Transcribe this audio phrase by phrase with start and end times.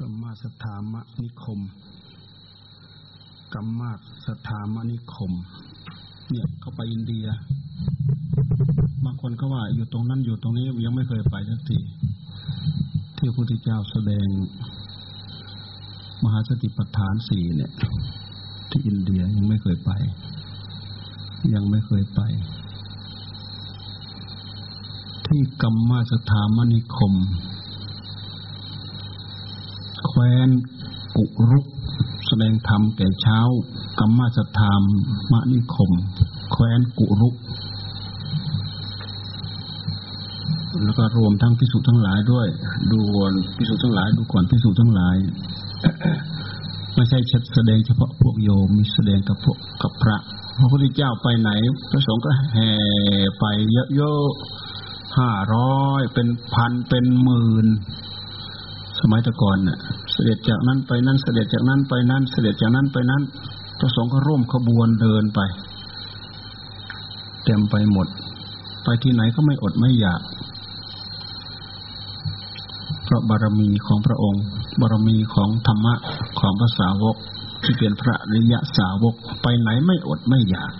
[0.00, 1.60] กัมมสถามนิคม
[3.54, 3.80] กัมม
[4.26, 5.32] สถามนิคม
[6.30, 7.26] เนี่ยเขาไปอินเดีย
[9.04, 11.78] บางคนก็ว่าอยู่ตรงนั้นอยู่ตรงนี้ยังไม่เคยไปสักที
[13.16, 14.28] ที่พระพุทธเจ้าแสดง
[16.24, 17.72] มหาสติปัฏฐานสี่เนี่ย
[18.70, 19.90] ที่อินเดียยังไม่เคยไป
[21.54, 22.20] ยังไม่เคยไป
[25.26, 27.14] ที่กัมมสถามนิคม
[30.18, 30.50] แคว้น
[31.16, 31.66] กุรุก
[32.26, 33.38] แสดงธรรมแก่เช้า
[33.98, 34.82] กัมมาสถาม
[35.32, 35.90] มนิคม
[36.52, 37.34] แคว้นกุรุก
[40.84, 42.48] แล้วก็รวมทั้งพิสุทั้งหลายด้วย
[42.92, 45.16] ดูก่อนพิสุทั้งหลาย ดูก่อนพิสุทั้งหลาย
[46.94, 47.18] ไม่ใช่
[47.54, 50.16] แสดงเฉพาะพวกโยมมีแสดงกับพวกกับพระ
[50.58, 51.50] พระพุทธเจ้าไปไหน
[51.90, 52.72] พระสงฆ์ก็แห่
[53.40, 53.44] ไป
[53.96, 57.68] เยอะๆห้าร้อยเป็นพันเป็นหมื่น
[59.00, 59.78] สมัยตะก่อนเนี่ย
[60.16, 63.22] เสด็จจากนั้นไปนั้นเสด็จจากนั้นไปนั้นเสด็จจากนั้นไปนั้น
[63.78, 65.40] พระสงฆ์ก็ร่วมขบวนเดินไป
[67.44, 68.06] เต็มไปหมด
[68.84, 70.20] ไปที่ไหนก็ไม่อดไม่อยาก
[73.04, 74.42] เพราะบารมีของพระองค์
[74.80, 75.94] บารมีของธรรมะ
[76.40, 77.16] ของพระสาวก
[77.64, 80.72] ที่เป็นพระริยะสาวก ไปไหนไม่อดไม่อยาก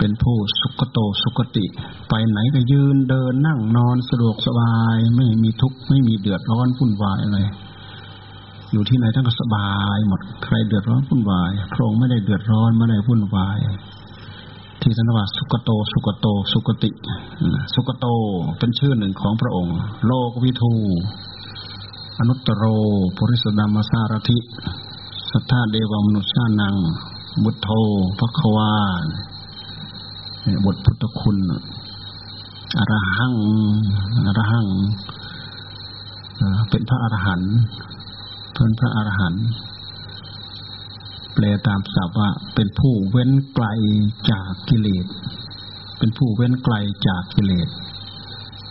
[0.00, 1.64] เป็นผู้สุขโตสุขติ
[2.08, 7.40] ไปไหนก็ยืนเดินนั่งนอนสะดวกสบาย ไม่มีทุกข์ไม่มีเดือดร้อนวุ่นวายอะไร
[8.72, 13.58] อยู่ที่ไหนท่านก็สบายหมดใครเดือดร้อนวุ่นวายพระองค์ไม่ได้เดือดร้อนไม่ได้วุ่นวาย
[14.82, 16.90] ที่ท่านว่าสุขโต สุขโต สุขติ
[17.74, 18.06] สุขโต
[18.58, 19.76] เป็นชื่อหนึ่งของพระองค์
[20.06, 20.74] โลกวิทู
[22.18, 22.64] อนุตโร
[23.16, 24.38] ปุริสดามสารถิ
[25.30, 26.74] สัทธาเดวมนุษย์นัง
[27.44, 27.68] บุตโธ
[28.18, 28.74] พระควา
[30.64, 31.38] บทพุทธคุณ
[32.78, 33.34] อรหัง
[34.26, 34.68] อรหัง
[36.70, 37.52] เป็นพระอรหันต์
[38.54, 39.44] เป็นพระอรหันต์
[41.34, 43.66] แปลตามศัพท์ว่า เป็นผู้เว้นไกล
[44.30, 45.06] จากกิเลส
[45.98, 46.74] เป็นผู้เว้นไกล
[47.08, 47.68] จากกิเลส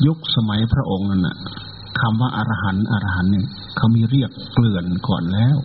[0.06, 1.38] ยุคสมัยพระองค์นั่นน่ะ
[2.00, 5.58] คำว่าอรหันต์อรหันต์เนี่ยเขามีเรียกเกลื่อนก่อนแล้ว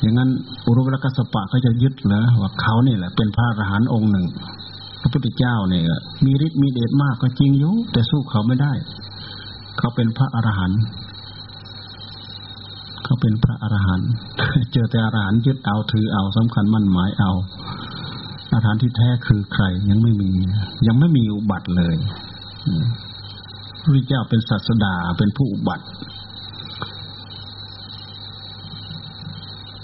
[0.00, 0.30] อย่างนั้น
[0.66, 4.26] อุรุเวลกัสปะเขาจะยึดเหรอว่าเขาเนี่ยแหละ เป็นพระอรหันต์องค์หนึ่ง
[5.00, 5.82] พระพุทธเจ้าเนี่ย
[6.24, 8.72] มีฤทธิ์มีเดชมากก็จริงอยู่แต่สู้เขาไม่ได้
[9.78, 10.80] เขาเป็นพระอรหันต์
[13.04, 14.08] เขาเป็นพระอรหันต์
[14.72, 17.32] เจอแต่อรหันต์ยึดเอาถือเอาสำคัญมั่นหมายเอา
[18.52, 20.30] อรหันต์ที่แท้คือใคร ยังไม่มี
[20.86, 21.96] ยังไม่มีอุบัติเลย
[23.82, 25.84] พระพุทธเจ้าเป็นศาสดาเป็นผู้อุบัติ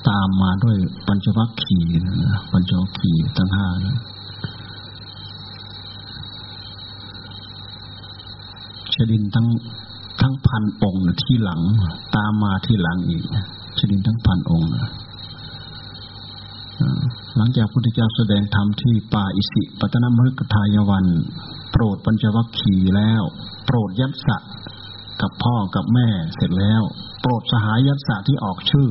[0.08, 0.76] ตามมาด้วย
[1.06, 3.96] ปัญจวัคคีย์นะปัญจวัคคีย์ทั้งห้านะ
[8.94, 9.46] ชดินทั้ง
[10.20, 11.60] ทั้งพันองค์ที่หลัง
[12.16, 13.24] ตามมาที่หลังอีก
[13.78, 14.70] ชดินทั้งพันองค์
[17.36, 21.06] หลังจากพุทธเจ้าแสดงธรรมที่ป่าอิสิปตนมฤกทายวัน
[21.70, 23.22] โปรดปัญจวัคคีย์แล้ว
[23.66, 24.38] โปรดยัตสะ
[25.20, 26.82] กับพ่อกับแม่เสร็จแล้ว
[27.20, 28.88] โปรดสหายยัตสะที่ออกชื่อ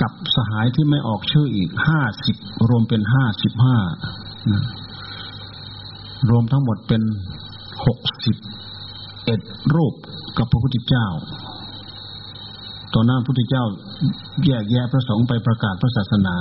[0.00, 2.36] กับสหายที่ไม่ออกชื่ออีกห้าสิบ
[2.68, 3.76] รวมเป็นห้าสิบห้า
[6.30, 7.02] รวมทั้งหมดเป็น
[7.86, 8.36] หกสิบ
[9.24, 9.40] เอ็ด
[9.74, 9.94] รูป
[10.38, 11.06] กับพระพุทธเจ้า
[12.94, 13.64] ต่อหน้าพระพุทธเจ้า
[14.44, 16.36] แยกแยะพระสงฆ์ไปประกาศพระศาสนา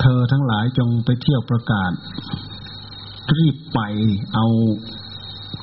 [0.00, 1.92] เธอทั้งหลายจงไปเที่ยวประกาศ
[3.36, 3.80] รีบไป
[4.34, 4.46] เอา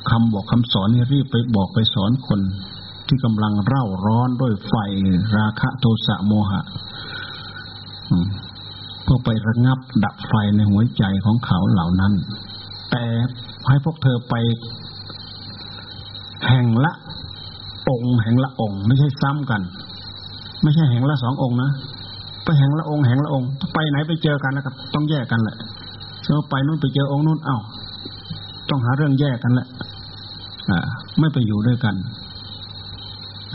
[0.09, 2.39] คำบอกคำสอนนี่รีบไปบอกไปสอนคน
[3.07, 4.73] ที่กำลังเร่าร้อนด้วยไฟ
[5.38, 6.62] ราคะโทสะโมหะ
[9.03, 12.13] เพื่อไประงับดับไฟในหัวใจของเขาเหล่านั้น
[12.91, 13.03] แต่
[13.68, 14.35] ให้พวกเธอไป
[16.47, 16.94] แห่งละ
[17.90, 19.62] องค์แห่งละองค์ ไม่ใช่ซ้ำกัน
[20.63, 21.72] ไม่ใช่แห่งละสององค์นะ
[22.44, 25.57] ไปแห่งละองค์แห่งละองค์ไปไหนไปเจอกันแล้วก็ต้องแยกกันแหละ
[26.24, 27.57] เชื่อไปนู่นไปเจอองค์นู่นเอ้า
[28.69, 29.68] ต้องหาเรื่องแยกกันแหละ
[30.69, 30.79] อ่า
[31.19, 31.95] ไม่ไปอยู่ด้วยกัน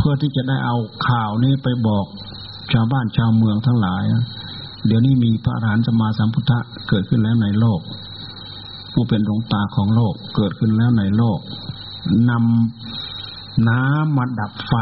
[0.02, 0.76] พื่อที่จะได้เอา
[1.08, 2.06] ข่าวนี้ไปบอก
[2.72, 4.04] ชาวบ้านชาวเมืองทั้งหลาย
[4.86, 6.58] เดี๋ยวนี้มีพระอรหันต์สมมาสัมพุทธะ
[6.88, 7.80] เกิดขึ้นแล้วในโลก
[8.92, 11.38] ผู้เป็นดวงตาของโลกเกิดขึ้นแล้วในโลก
[12.30, 14.74] นำน้ำมาดับไฟ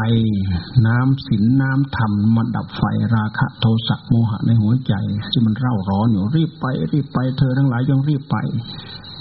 [0.87, 2.83] น้ำศีลน้ำธรรมมาดับไฟ
[3.15, 4.93] ราคะโทสะโมหะในหัวใจ
[5.31, 8.35] ที่มันเร่าร้อนอยู่รีบไป รีบไปเธอทั้งหลายจงรีบไป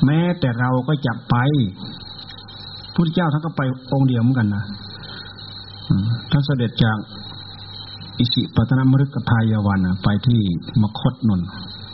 [0.04, 1.36] แม้แต่เราก็จะไป
[2.94, 3.62] พุทธเจ้าท่านก็ไป
[3.92, 4.64] องค์เดียวเหมือนกันนะ
[6.30, 6.98] ท่านเสด็จจาก
[8.18, 10.40] อิสิปตนมฤกทายวันไปที่
[10.82, 11.40] มคตนน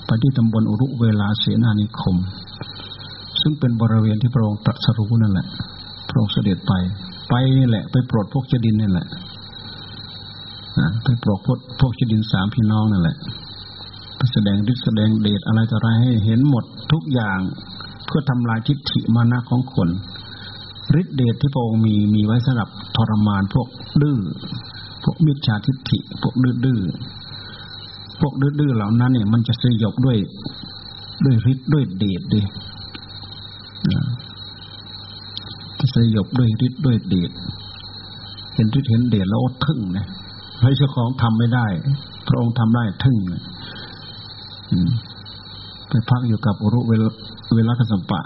[0.06, 2.16] ไปที่ตำบลอุรุเวลาเสนานิคม
[3.40, 5.46] ซึ่งเป็นบริเวณที่พระองค์ตรัสรู้นั่นแหละ
[6.08, 6.72] พระองค์เสด็จไป
[7.28, 9.06] ไปนี่แหละ ไปโปรดพวกเจดินนี่แหละ
[11.04, 13.16] ไปโปรดพวกพวกเจดินสามพี่น้องนั่นแหละ
[14.16, 17.38] ไปแสดงฤทธิ์แสดงเดชอะไรต่ออะไรให้เห็นหมดทุกอย่าง
[18.06, 19.88] เพื่อทำลายทิฏฐิมานะของคน
[21.00, 23.68] ฤทธิเดชที่พระองค์มีมีไว้สำหรับทรมานพวก
[24.02, 24.18] ดื้อ
[25.04, 26.80] พวกมิจฉาทิฏฐิพวกดื้อด้อ
[28.20, 30.18] พวกดื้อด้อเหล่านั้นเนี่ยมันจะสยบด้วย
[31.24, 32.40] ด้วยฤทธิ์ด้วยเดชดิ
[35.78, 37.30] จะสยบด้วยฤทธิ์ด้วยเดช
[38.54, 40.06] เห็นฤทธิ์เห็นเดชแล้วอดทึ่งนะ
[40.62, 41.66] ให้เจ้าของทำไม่ได้
[42.28, 43.16] พระองค์ทำได้ทึ่ง
[45.88, 47.04] ไปพักอยู่กับอุรุเวล
[47.54, 48.20] เวลากสัมปะ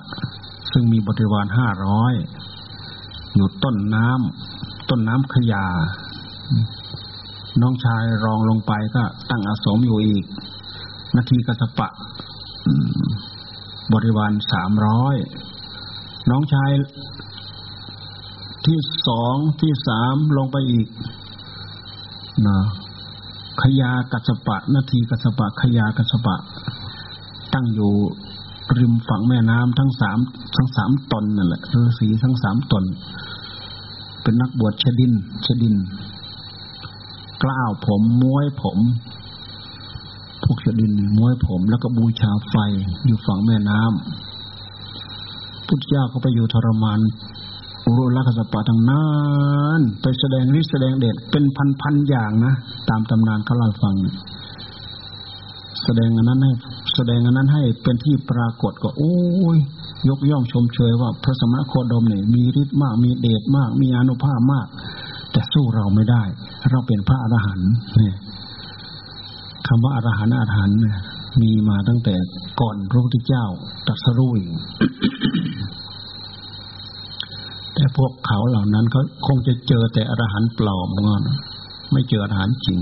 [0.73, 2.15] ซึ่งมีบริวารห้าร้อย
[3.41, 5.67] อยู่ต้นน้ำต้นน้ำขยา
[7.61, 10.25] น้องชายรองลงไปก็ตั้งอาสมอยู่อีก
[11.17, 11.89] นาทีกสปะ
[13.93, 15.17] บริวารสามร้อย
[16.31, 16.71] น้องชาย
[18.67, 18.79] ที่
[19.09, 20.89] สองที่สามลงไปอีก
[22.47, 22.59] นะ
[23.63, 26.37] ขยากัสปะ นาทีกัสปะ ขยากัสปะ
[27.55, 27.93] ตั้งอยู่
[28.79, 30.19] ริมฝั่งแม่น้ำทั้งสาม
[30.57, 32.85] ทั้งสามตนนั่นแหละฤาษีทั้งสามตน
[34.23, 35.13] เป็นนักบวชชดิน
[35.47, 35.75] ชดิน
[37.43, 38.79] กล้าวผมม้วยผม
[40.45, 42.55] พวกชดินม้วยผม แล้วก็บูชาไฟ
[43.07, 47.01] อยู่ฝั่งแม่น้ำพุทธเจ้าก็ไปอยู่ทรมาน
[47.85, 49.09] อุรุลักษปะทางนั้
[49.79, 51.45] นไปแสดงฤทธิ์แสดงเดชเป็น
[51.81, 52.55] พันๆอย่างนะ
[52.89, 53.95] ตามตำนานเขาเล่าฟัง
[55.85, 56.53] แสดงอันนั้นให้
[56.95, 59.15] แสดงอันนั้นให้เป็นที่ปรากฏก็ โอ้
[59.57, 59.59] ย
[60.09, 64.67] ยกย่องชมเชยว่าพระสมณโคดมเนี่ยมีฤทธิ์มาก มีเดชมาก มีอนุภาพมาก
[65.33, 66.23] แต่สู้เราไม่ได้
[66.71, 68.17] เราเป็นพระอรหันต์เนี่ย
[69.67, 70.79] คำว่าอรหันต์อรหันต์
[71.43, 72.15] มีมาตั้งแต่
[72.61, 73.45] ก่อนพระพุทธเจ้า
[73.87, 74.51] ตรัสรู้อีก
[77.75, 81.23] แต่พวกเขาเหล่านั้นเขาคงจะเจอแต่อรหันต์ปลอมงอน
[81.93, 82.79] ไม่เจออรหันต์จริง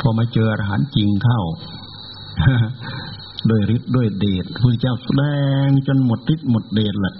[0.00, 1.40] พอมาเจออรหันต์จริงเข้า
[3.50, 5.22] ด้วยฤทธิ์ด้วยเดชพระเจ้าแสด
[5.66, 7.14] งจนหมดฤทธิ์หมดเดชแหละ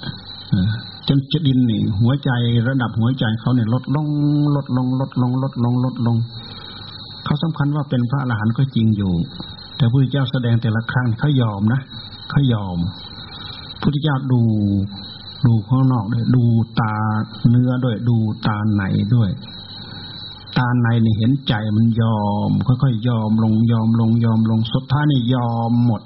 [1.08, 2.30] จนจะดินนี่ หัวใจ
[2.68, 4.06] ระดับหัวใจเขาเนี่ยลดลง
[4.56, 6.16] ลดลง ลดลง ลดลง ลดลง
[7.24, 9.12] เขาสำคัญว่าเป็นพระอรหันต์ก็จริงอยู่
[9.76, 11.80] แต่พระเจ้าแสดงแต่ละครั้งเขายอมนะ
[12.30, 12.78] เขายอม
[13.80, 14.40] พระเจ้าดู
[15.46, 16.44] ดูข้างนอกด้วยดู
[16.80, 16.94] ตา
[17.50, 18.16] เนื้อด้วยดู
[18.46, 19.30] ตาไหนด้วย
[20.58, 22.18] ตาในนี่เห็นใจมันยอ
[22.48, 26.02] ม ค่อยๆยอมลงยอมลงยอมลงสุดท้ายนี่ยอมหมด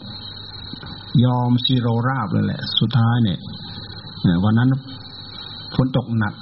[1.25, 3.39] ยอมซีโรราบเลยแหละ สุดท้ายเนี่ย
[4.45, 4.69] วันนั้น
[5.75, 6.35] ฝนตกหนัก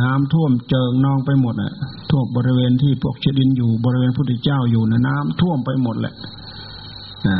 [0.00, 1.72] น้ำท่วมเจิงนองไปหมดอะ
[2.10, 6.14] ท่วมบริเวณที่พวกเชดินอยู่บริเวณพุทธเจ้าอยู่นะน้ำท่วมไปหมดแหละ
[7.26, 7.36] นะ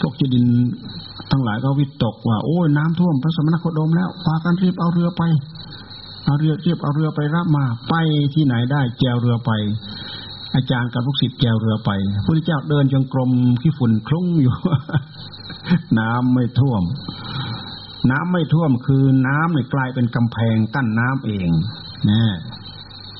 [0.00, 0.46] พวกเชดิน
[1.30, 5.22] ทั้งหลายก็วิตกว่า โอ้ยน้ำท่วมพระสมณโคดมแล้วพากันรีบเอาเรือไป
[6.26, 7.94] เอาเรือเรียบเอาเรือไปรับมาไป
[8.34, 9.50] ที่ไหนได้แจวเรือไป
[10.54, 13.30] อาจารย์กับลูกศิษย์แจวเรือไปพระพุทธเจ้าเดินจงกรม
[13.60, 14.54] ขี้ฝุ่นคลุ้งอยู่
[15.98, 16.82] น้ำไม่ท่วม
[18.10, 21.48] น้ำไม่ท่วมคือน้ำเนี่ยกลายเป็นกำแพงกั้นน้ำเอง
[22.10, 22.22] นะ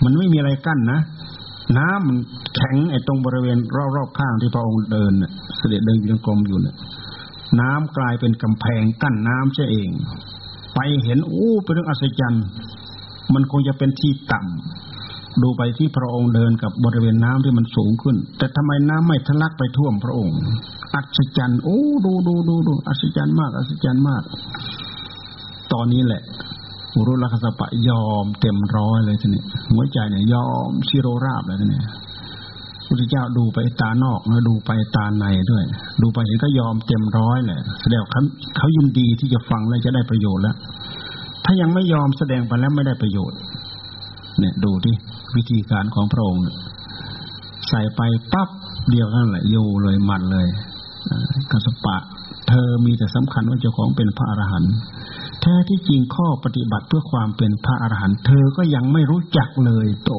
[0.05, 1.01] มันไม่มีอะไรกั้นนะ
[1.79, 2.17] น้ำมัน
[2.57, 3.59] แข็งไอ้ตรงบริเวณ
[3.97, 5.13] รอบๆข้างที่พระองค์เดิน
[5.57, 6.77] เสด็จเดินจงกรมอยู่เนี่ย
[7.61, 9.89] น้ำกลายเป็นกำแพงกั้นน้ำใช่เอง
[10.75, 12.45] ไปเห็นอู้เป็นเรื่องอัศจรรย์
[13.35, 20.37] มันคงจะเป็นที่ต่ำดูไปที่พระองค์เดินกับบริเวณน้ำที่มันสูงขึ้น แต่ทำไมน้ำไม่ทะลักไปท่วมพระองค์
[20.95, 24.23] อัศจรรย์โอ้ดูดูดูดูอัศจรรย์มากอัศจรรย์มาก
[25.73, 26.23] ตอนนี้แหละ
[26.95, 29.43] อุรุลักษปะยอมเต็มร้อยเลยทีนี้
[29.73, 31.81] หัวใจเนี่ยยอมชิโรราบเลยทีนี้
[32.87, 35.65] พุทธเจ้าดูไปตานอกแล้วดูไปตาในด้วย
[36.03, 38.23] ดูไปเห็นก็ยอมเต็มร้อยแหละแสดงเขา
[38.57, 40.57] เขายินดีที่จะฟังแล้วจะได้ประโยชน์แล้ว
[41.49, 43.39] ถ้ายังไม่ยอมแสดงไปแล้วไม่ได้ประโยชน์
[44.39, 44.95] เนี่ยดูที่
[45.37, 46.43] วิธีการของพระองค์
[47.69, 48.01] ใส่ไป
[48.33, 48.49] ปั๊บ
[48.91, 50.47] เดียวนั่นแหละโยเลยมันเลย
[51.51, 51.97] กัสปะ
[52.49, 54.75] เธอมีแต่สำคัญว่าเจ้าของเป็นพระอรหันต์
[55.41, 60.11] แท้ที่จริงข้อปฏิบัติเพื่อความเป็นพระอรหันต์เธอก็ยังไม่รู้จักเลยโต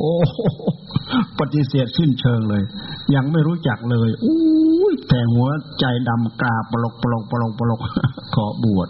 [1.40, 2.64] ปฏิเสธสิ้นเชิงเลย
[3.16, 4.38] ยังไม่รู้จักเลยอู้
[5.10, 5.48] แต่หัว
[5.80, 7.80] ใจดำกราปลกปลกปลกปลก
[8.36, 8.90] ขอบวช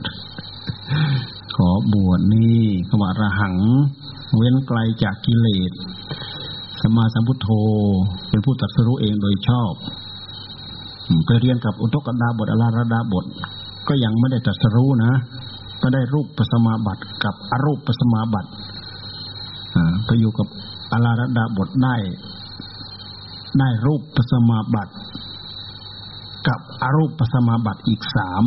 [1.62, 3.56] ขอบวชนี่ขวาระหัง
[4.36, 5.72] เว้นไกลจากกิเลส
[6.82, 7.50] สมาสัมพุทโธ
[8.30, 9.74] เป็นผู้ตัดสรู้เองโดยชอบ
[11.26, 13.26] ไปเรียนกับอุตกดาบทอลาระดาบท
[13.88, 15.14] ก็ยังไม่ได้ตัดสรู้นะ
[15.82, 18.50] ก็ได้รูปปัสมาบัติกับอรูปปัสมาบัติ
[20.06, 20.48] ไปอยู่กับ
[20.92, 21.96] อลาระดาบทได้
[23.60, 24.94] ได้รูปปัสมาบัติ
[26.48, 28.44] กับอรูปปัสมาบัติอีกสาม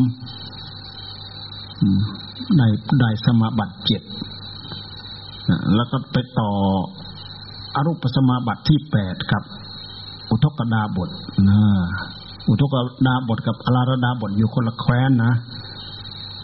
[2.58, 2.66] ได้
[3.00, 4.02] ได้สมาบัติเจ็ด
[5.74, 6.50] แล้วก็ไปต่อ
[7.74, 9.44] อรูปสมาบัติที่แปดครับ
[10.30, 11.10] อุทกดาบท
[11.48, 11.60] นะ
[12.48, 12.74] อุทก
[13.06, 15.32] ดาบทกับอลารดาบทอยู่คนละแคว้นนะ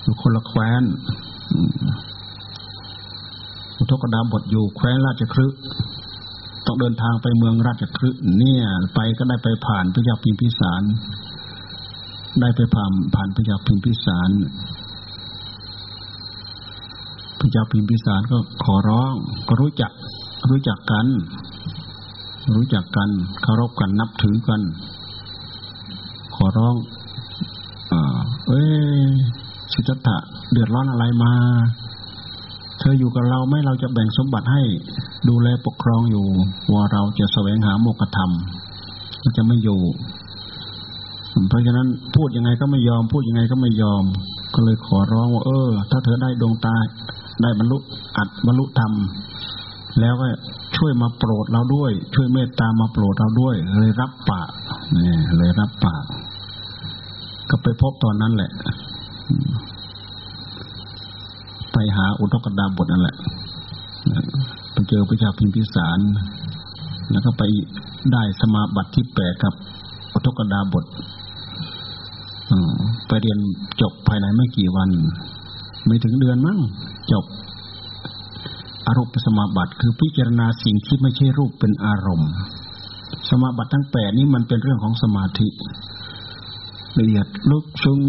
[0.02, 0.82] อยู่คนละแคว้น
[3.78, 5.46] อุทกดาบทอยู่แคว้นราชครึ
[6.66, 10.82] ต้องเดินทางไปเมืองราชครึเนี่ย ไปก็ได้ไปผ่านพระยาพิมพิสาร
[12.40, 14.30] ได้ไปผ่านผ่านพระยาพิมพิสาร
[17.38, 19.12] พระเจ้าพิมพิสารก็ขอร้อง
[19.48, 19.92] ก็รู้จัก
[20.50, 21.06] รู้จักกัน
[22.54, 23.08] รู้จักกัน
[23.42, 24.60] เคารพกันนับถือกัน
[26.34, 26.74] ขอร้อง
[27.92, 27.94] อ
[28.48, 28.70] เอ้ย
[29.72, 30.16] สิทธัตถะ
[30.52, 31.32] เดือดร้อนอะไรมา
[32.78, 34.62] เธออยู่กับเราไม่เราจะแบ่งสมบัติให้
[35.28, 36.26] ดูแลปกครองอยู่
[36.72, 38.30] ว่าเราจะแสวงหาโมกธรรม
[39.36, 39.80] จะไม่อยู่
[41.48, 44.04] เพราะฉะนั้นพูดยังไงก็ไม่ยอม พูดยังไงก็ไม่ยอม
[44.54, 46.76] ก็เลยขอร้องว่า เออ ถ้าเธอได้ดวงตา
[47.42, 47.78] ได้บรรลุ
[48.16, 48.92] อัดบรรลุธรรม
[50.00, 50.26] แล้วก็
[50.76, 54.50] ช่วยมาโปรดเราด้วย ช่วยเมตตามาโปรดเราด้วย เลยรับปาก
[54.94, 56.04] นี่เลยรับปาก
[57.50, 58.50] ก็ไปพบตอนนั้นแหละ
[61.72, 63.16] ไปหาอุทกดาบทนั่นแหละ
[64.72, 65.98] ไปเจอพระเจ้าพิมพิสาร
[67.10, 67.42] แล้วก็ไป
[68.12, 69.54] ได้สมาบัติที่แปดกับ
[70.12, 70.84] อุทกดาบท
[73.06, 73.38] ไปเรียน
[73.80, 74.90] จบภายในไม่กี่วัน
[75.86, 76.58] ไม่ถึงเดือนมั้ง
[77.12, 77.24] จบ
[78.86, 82.30] อารมณ์สมาบัติคือพิจารณาสิ่งที่ไม่ใช่รูปเป็นอารมณ์
[83.30, 85.48] สมาบัติทั้งแปดนี้มันเป็นเรื่องของสมาธิ
[86.98, 88.00] ละเอียดลึกซึ้ง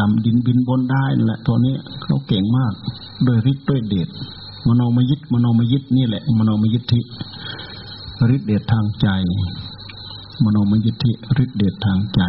[0.00, 2.72] ดำดินบินบนได้แหละตัวนี้เขาเก่งมาก
[3.24, 4.08] โดยฤทธิ์ด้วยเดช
[4.68, 7.00] มโนมยิตมโนมยิตนี่แหละ มโนมยิทธิ
[8.34, 9.08] ฤทธิ์เดชทางใจ
[10.44, 12.20] มโนมยิทธิฤทธิ์เดชทางใจ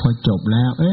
[0.00, 0.92] พอจบแล้ว เอ้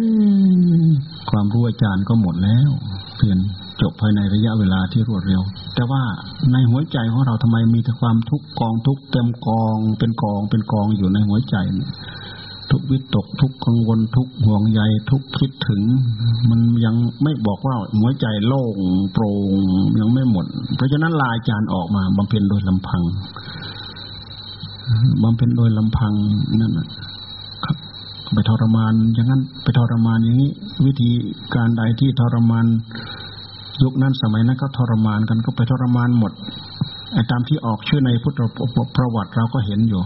[1.30, 2.70] ความรู้อาจารย์ก็หมดแล้ว
[3.18, 3.38] เพียง
[3.82, 5.42] จบภายในระยะเวลาที่รวดเร็ว
[5.76, 6.02] แต่ว่า
[6.52, 11.56] ในหัวใจของเราทำไมมีแต่ความทุกข์กองทุกข์เต็มกอง เป็นกองเป็นกองอยู่ในหัวใจ
[12.72, 14.82] ทุกวิตกทุกกังวลทุกห่วงใย
[15.12, 15.82] ทุกคิดถึง
[16.50, 18.78] มันยังไม่บอกว่าหัวใจโล่ง
[19.14, 19.52] โปร่ง
[20.00, 20.46] ยังไม่หมด
[20.76, 23.04] เพราะฉะนั้นลาอาจารย์ออกมาบำเพ็ญโดยลำพัง
[25.24, 26.14] บำเพ็ญโดยลำพัง
[26.60, 26.74] นั่น
[28.34, 30.52] ไปทรมาน อย่างนั้นไปทรมานอย่างนี้
[30.86, 31.12] วิธี
[31.56, 32.66] การใดที่ทรมาน
[33.84, 36.32] ยุคนั้นสมัยนั้นก็ทรมานกันก็ไปทรมานหมด
[37.32, 38.40] ตามที่ออกชื่อในพุทธ
[38.96, 40.02] ประวัติเราก็เห็นอยู่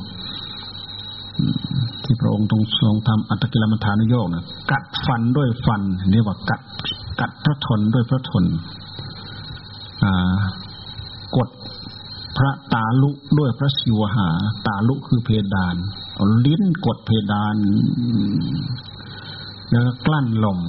[2.04, 6.62] ที่พระองค์ทรงทรงทำอัตกิลมัฐานโยกนะกัดฟันด้วยฟันเรียกว่ากัด
[7.20, 8.44] กัดพระทนด้วยพระทน
[11.38, 11.50] กด
[12.40, 14.30] พระตาลุด้วยพระศิวหา
[14.68, 15.76] ตาลุคือเพดาน
[16.46, 17.56] ลิ้นกดเพดาน
[19.70, 20.60] แล้วกลั้นลม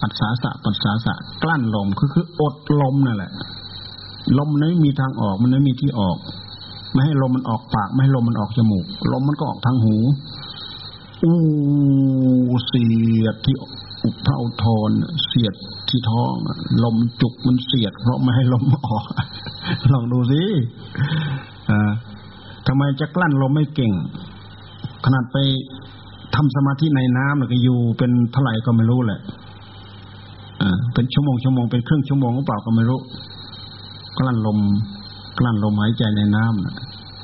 [0.00, 3.32] ปัสสาสะปัสสาสะกลั้นลมคือคืออดลมนั่นแหละ
[4.38, 6.18] ลมไม่มีทางออกมันไม่มีที่ออก
[6.92, 9.96] ไม่ให้ลมมันออกปาก ไม่ให้ลมมันออกจมูก ลมมันก็ออกทางหู
[11.24, 11.36] อู้
[12.66, 12.86] เสี
[13.22, 13.56] ยดที่
[14.04, 14.92] อุพระอุทน
[15.26, 15.54] เสียด
[15.92, 16.32] ที่ท้อง
[16.84, 19.04] ลมจุกมันเสียด เพราะไม่ให้ลมออก
[19.92, 20.42] ลองดูสิ
[22.66, 23.92] ทำไมจะกลั้นลมไม่เก่ง
[25.04, 25.36] ขนาดไป
[26.34, 29.20] ทำสมาธิในน้ำแล้วก็อยู่เป็นเท่าไหร่ก็ไม่รู้แหละ
[30.94, 33.00] เป็นชั่วโมงชั่วโมงเป็นครึ่งชั่วโมงหรือเปล่าก็ไม่รู้
[34.18, 34.58] กลั้นลม
[35.38, 36.44] กลั้นลมหายใจในน้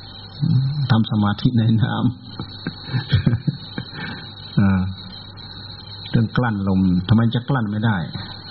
[0.05, 2.03] ำทำสมาธิในน้ำ
[6.11, 7.97] เรื่องกลั้นลมทำไมจะกลั้นไม่ได้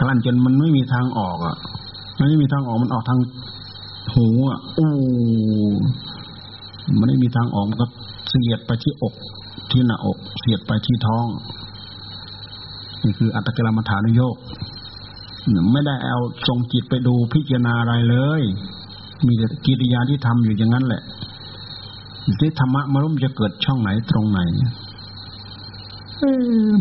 [0.01, 1.57] กลั้นจนมันไม่มีทางออกอะ
[2.19, 3.21] มันไม่มีทางออกมันออกทาง
[4.15, 4.91] หูอะอู้
[6.99, 7.87] มันไม่มีทางออกมันก็
[8.29, 9.15] เสียดไปที่อก
[9.71, 11.27] ที่หน้าอก เสียดไปที่ท้อง
[13.05, 14.37] นี่คืออัตตกิลมัฐานโยก
[15.73, 18.43] ไม่ได้เอาทรงจิตไปดูพิจารณาอะไรเลย
[19.27, 21.03] มีแต่กิริยาที่ทำอยู่อย่างนั้นแหละ
[22.41, 24.41] ที่ธรรมะมันจะเกิดช่องไหนตรงไหน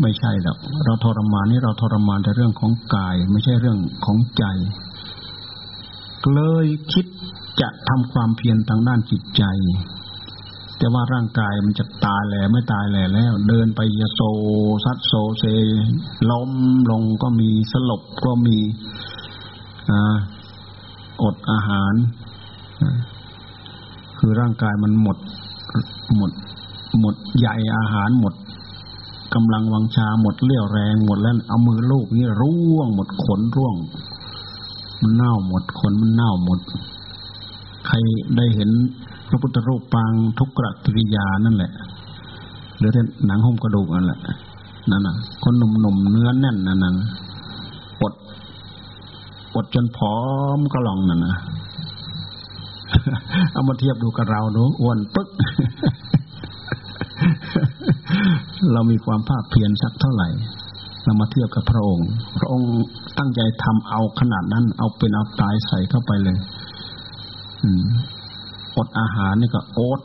[0.02, 4.44] ไม่ใช่หรอกเราทรมานนี่เราทรมานแต่เรื่องของกาย ไม่ใช่เรื่องของใจ
[6.34, 7.06] เลยคิด
[7.60, 9.42] จะทำความเพียรทางด้านจิตใจ
[10.78, 14.20] แต่ว่าร่างกายมันจะตายแหล่ไม่ตายแหล่แล้ว เดินไปยโซ
[14.84, 15.44] ซัดโซเซ
[16.30, 16.50] ล้ม
[16.90, 18.58] ลงก็มีสลบก็มี
[21.22, 21.94] อดอาหาร
[24.18, 25.18] คือร่างกายมันหมด
[26.16, 26.32] หมด
[27.00, 28.34] หมดใหญ่อาหารหมด
[29.34, 33.74] กำลังวังชาหมดเลี้ยวแรงหมดแล้วเอามือลูกนี่ร่วง หมดขนร่วง
[35.00, 36.60] มันเน่าหมดขนมันเน่าหมด
[37.86, 37.96] ใคร
[38.36, 38.70] ได้เห็น
[39.28, 41.72] พระพุทธรูปปางทุกกรกิริยานั่นแหละ
[42.78, 44.20] หรือแต่หนังหุ้มกระดูกนั่นแหละ
[44.90, 46.92] นั่นน่ะคนหนุ่มๆเนื้อแน่นนั่นน่ะ
[48.00, 48.14] อด
[49.54, 50.16] อดจนผอ
[50.56, 51.34] มก็ลองนั่นนะ
[53.52, 55.28] เอามาเทียบดูกับเราดูอ้วนปึ๊ก
[58.72, 60.28] เรามีความภาคเพียรสักเท่าไหร่
[61.04, 62.08] เรามาเทียบกับพระองค์
[62.38, 62.70] พระองค์
[63.18, 66.36] ตั้งใจทำเอาขนาดนั้น เอาเป็นเอาตายใส่เข้าไปเลย
[67.62, 67.84] อืม
[68.76, 70.00] อดอาหารนี่ก็อด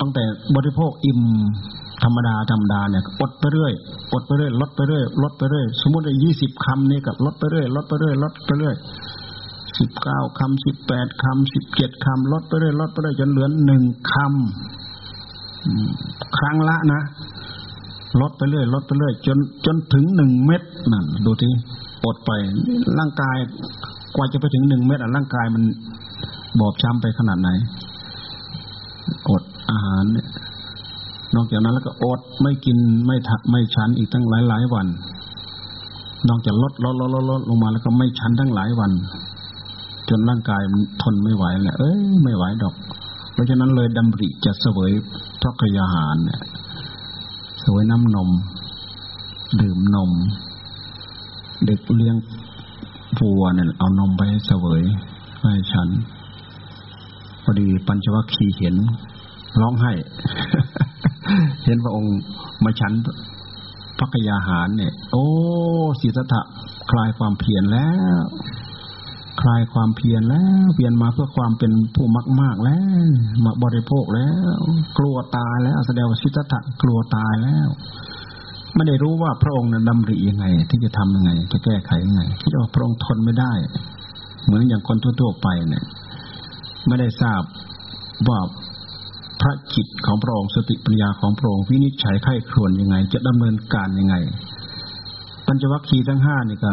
[0.00, 0.24] ตั้งแต่
[0.56, 1.20] บริโภคอิ่ม
[2.02, 3.72] ธรรมดาธรรมดาเนี่ยอดไปเรื่อย
[4.12, 8.76] อดไปเรื่อยลดไปเรื่อยลดไปเรื่อยสมมติยี่สิบคำนี่ก็ลดไปเรื่อยลดไปเรื่อยลดไปเรื่อย
[9.78, 13.82] สิบเก้าคำสิบแปดคำสิบเจ็ดคำลดไปเรื่อยลดไปเรื่อยจนเหลือหนึ่ง
[14.12, 17.02] คำครั้งละนะ
[18.20, 21.48] ลดไปเรื่อยลดไปเรื่อยจนจนถึงหนึ่งเม็ดนั่นดูที
[22.04, 22.30] อดไป
[22.98, 23.36] ร่างกาย
[24.14, 25.62] กว่าจะไปถึงหนึ่งเม็ดอะร่างกายมัน
[26.60, 27.48] บอบช้ำไปขนาดไหน
[29.28, 30.04] อดอาหาร
[31.34, 34.86] นอกจากนั้นแล้วก็อดไม่กินไม่ทักไม่ชันอีกตั้งหลายหลายวัน
[36.28, 38.92] นอกจากลดลดลดลดลดลงมาแล้วก็ไม่ชันทั้งหลายวัน
[40.08, 42.74] จนร่างกายมันทนไม่ไหวแหละเอ้ยไม่ไหวดอก
[43.32, 44.92] เพราะฉะนั้นเลยดำริจะเสวย
[45.40, 46.40] พระกยาหารเนี่ย
[47.66, 48.30] เสวยน้ำนม
[49.60, 50.10] ดื่มนม
[51.66, 52.16] เด็กเลี้ยง
[53.18, 54.82] วัวเนี่ยเอานมไปให้เสวย
[55.42, 55.88] ให้ฉัน
[57.42, 58.76] พอดีปัญจวัคคีย์เห็น
[59.60, 59.92] ร้องไห้
[61.64, 62.16] เห็นพระองค์
[62.64, 62.92] มาฉัน
[63.98, 65.24] พักยาหารเนี่ย โอ้
[66.00, 66.40] สิทธะ
[66.90, 68.22] คลายความเพียรแล้ว
[69.40, 73.08] คลายความเพียรแล้วเพียรมาเพื่อความเป็นผู้มากมากแล้ว
[73.44, 74.58] มาบริโภคแล้ว
[74.98, 77.68] กลัวตายแล้วแสดงว่าสิทธัตะกลัวตายแล้ว
[78.74, 83.52] ไม่ได้รู้ว่าพระองค์นั้นดำริยังไง ที่จะทำยังไง จะแก้ไขยังไงคิดว่าพระองค์ทนไม่ได้
[84.44, 85.84] เหมือนอย่างคนทั่วๆไปเนี่ย
[86.86, 87.42] ไม่ได้ทราบ
[88.28, 88.38] ว่า
[89.40, 94.14] พระจิตของพระองค์สติปัญญาของพระองค์วินิจฉัยไข้ครวนยังไง จะดำเนินการยังไง
[95.46, 96.70] ปัญจวัคคีย์ทั้งห้านี่ก็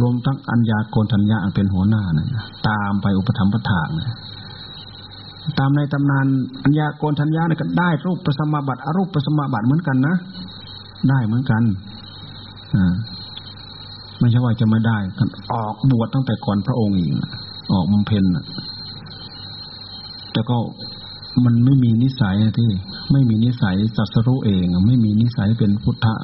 [0.00, 2.26] รวมทั้งอัญญาโกณทัญญาเป็นหัวหน้านะ
[2.68, 4.16] ตามไปอุปธรรมปถางนะ
[5.58, 6.26] ตามในตำนาน
[6.64, 10.14] อัญญาโกณทัญญาเนี่ยก็ได้รูปประสมาบัติอรูปประสมาบัติเหมือนกันนะ
[11.08, 11.62] ได้เหมือนกัน
[12.74, 12.94] อ่า
[14.18, 17.12] ไม่ใช่ว่าจะไม่ได้กันออกบวชตั้งแต่ก่อนพระองค์อีก
[17.72, 18.24] ออกบำเพ็ญ
[20.32, 20.56] แต่ก็
[21.44, 22.68] มันไม่มีนิสัยที่
[23.12, 26.14] ไม่มีนิสัยจัสรู้เอง ไม่มีนิสัยเป็นพุทธะ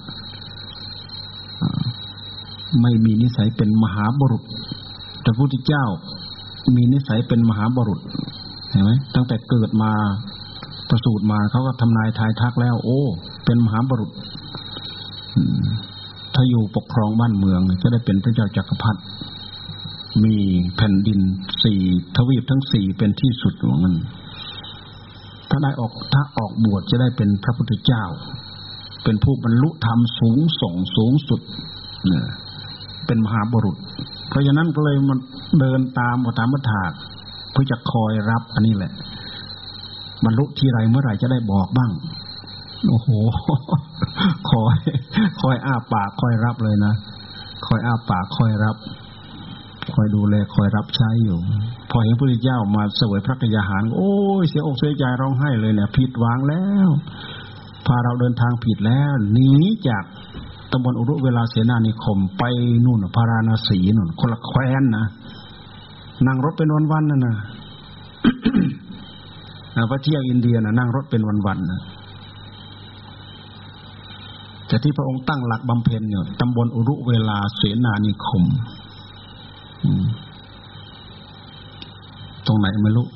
[2.83, 4.43] ไม่มีนิสัยเป็นมหาบุรุษ
[5.23, 5.85] แต่พระพุทธเจ้า
[6.77, 8.01] มีนิสัยเป็นมหาบุรุษ
[8.71, 9.93] เห็นไหมตั้งแต่เกิดมา
[10.89, 13.01] ประสูติมาเขาก็ทำนายทายทักแล้ว โอ้
[13.45, 14.11] เป็นมหาบุรุษ
[16.35, 19.01] ถ้าอยู่ปกครองบ้านเมือง จะได้เป็นพระเจ้าจักรพรรดิ
[20.25, 20.37] มี
[20.77, 21.21] แผ่นดิน
[21.65, 21.81] สี่
[22.17, 23.95] ทวีปทั้งสี่เป็นที่สุดของมัน
[25.51, 28.05] ถ้าได้ออกถ้าออกบวชจะได้เป็นพระพุทธเจ้า
[29.05, 31.41] เป็นผู้บรรลุธรรมสูงส่งสูงสุด
[32.07, 32.25] เนี่ย
[33.07, 33.77] เป็นมหาบุรุษ
[34.29, 35.19] เพราะฉะนั้นก็เลยมัน
[35.61, 36.93] เดินตามตามมถาก
[37.53, 38.93] เพื่อจะคอยรับอันนี้แหละ
[40.25, 41.91] บรรลุที่ไรเมื่อไหร่จะได้บอกบ้าง
[42.89, 43.09] โอ้โห
[44.51, 44.77] คอย
[45.41, 46.95] คอยอ้าปากคอยรับเลยนะ
[47.67, 48.77] คอยอ้าปากคอยรับ
[49.95, 51.39] คอยดูแลคอยรับใช้อยู่
[51.91, 56.89] พอเห็นพระพุทธเจ้ามาเสวยพระกยาหาร โอ้ยเสียอกเสียใจร้องไห้เลยเนี่ยผิดหวังแล้ว
[57.87, 59.51] พาเราเดินทางผิดแล้วหนี
[59.89, 60.05] จาก
[60.73, 62.45] ตำบลอุรุเวลาเสนานิคม ไป
[62.85, 65.07] นู่นพาราณสีนู่นคนละแคว้นนะ
[66.27, 67.37] นั่งรถเป็นวันๆนั่นนะ
[69.91, 71.81] พระเที่ยวอินเดียนะนั่งรถเป็นวันๆนะ
[74.67, 78.45] แต่ที่พระองค์ตั้งหลักบำเพ็ญเนี่ยตำบลอุรุเวลาเสนานิคม
[82.47, 83.07] ตรงไหนไม่รู้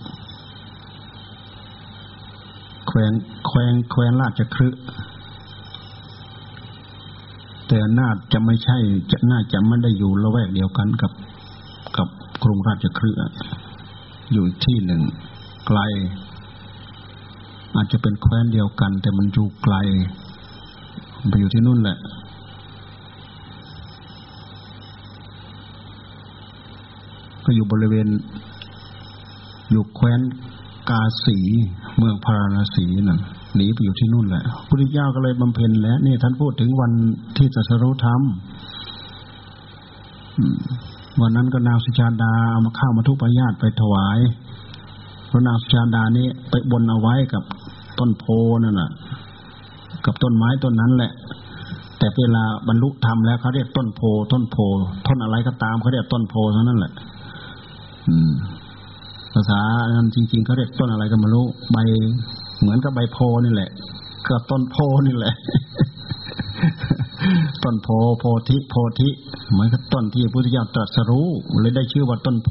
[2.89, 3.13] แขวง
[3.47, 4.69] แขวงแขวงราชครึ
[7.69, 8.77] แต่น่าจะไม่ใช่
[9.13, 11.13] จะน่าจะไม่ได้อยู่ละแวกเดียวกันกับ
[11.97, 12.09] กับ
[12.43, 13.11] กรุงราชครึ
[14.33, 15.03] อยู่ที่หนึ่ง
[15.67, 15.81] ไกล
[17.75, 19.75] อาจจะเป็นแคว้นเดียวกัน แต่มันอยู่ไกล
[21.29, 21.99] ไปอยู่ที่นู่นแหละ
[27.45, 28.09] ก็อยู่บริเวณ
[29.71, 30.21] อยู่แคว้น
[30.91, 31.39] กาสี
[31.99, 33.21] เมืองพาราณสีนั่น
[33.57, 36.93] หนีไปอยู่ที่นู่นแหละพระพุทธเจ้าก็เลยบำเพ็ญแล้วนี่ท่านพูดถึงวัน
[37.37, 38.21] ที่จะสรุธรรม
[41.21, 44.19] วันนั้นก็นางสุชาดาเอามาข้าวมาทุกปญาตไปถวาย
[45.31, 47.43] พระนางสุชาดานี้ไปบนเอาไว้กับ
[47.99, 48.25] ต้นโพ
[48.65, 48.91] นั่นแหละ
[50.05, 51.13] กับต้นไม้ต้นนั้นแหละ
[51.99, 54.01] แต่เวลาบรรลุธรรมแล้วเขาเรียกต้นโพ
[54.33, 54.57] ต้นโพ
[55.07, 56.93] ต้นอะไรก็ตามเขาเรียกต้นโพเท่านั้นแหละ
[59.39, 59.61] ภาษา
[59.95, 61.77] อันจริงๆเขาเรียกต้นอะไรก็ไม่รู้ ใบ
[62.61, 63.71] เหมือนกับใบโพนี่แหละ
[64.29, 65.35] ก็ต้นโพนี่แหละ
[67.65, 69.09] ต้นโพโพธิโพธิ
[69.51, 71.29] เหมือนกับต้นที่พระพุทธเจ้าตรัสรู้
[71.61, 72.51] เลยได้ชื่อว่าต้นโพ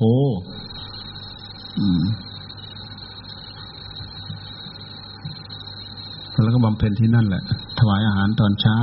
[6.44, 7.44] แล้วก็บำเพ็ญที่นั่นแหละ
[7.80, 8.78] ถวายอาหารตอนเช้า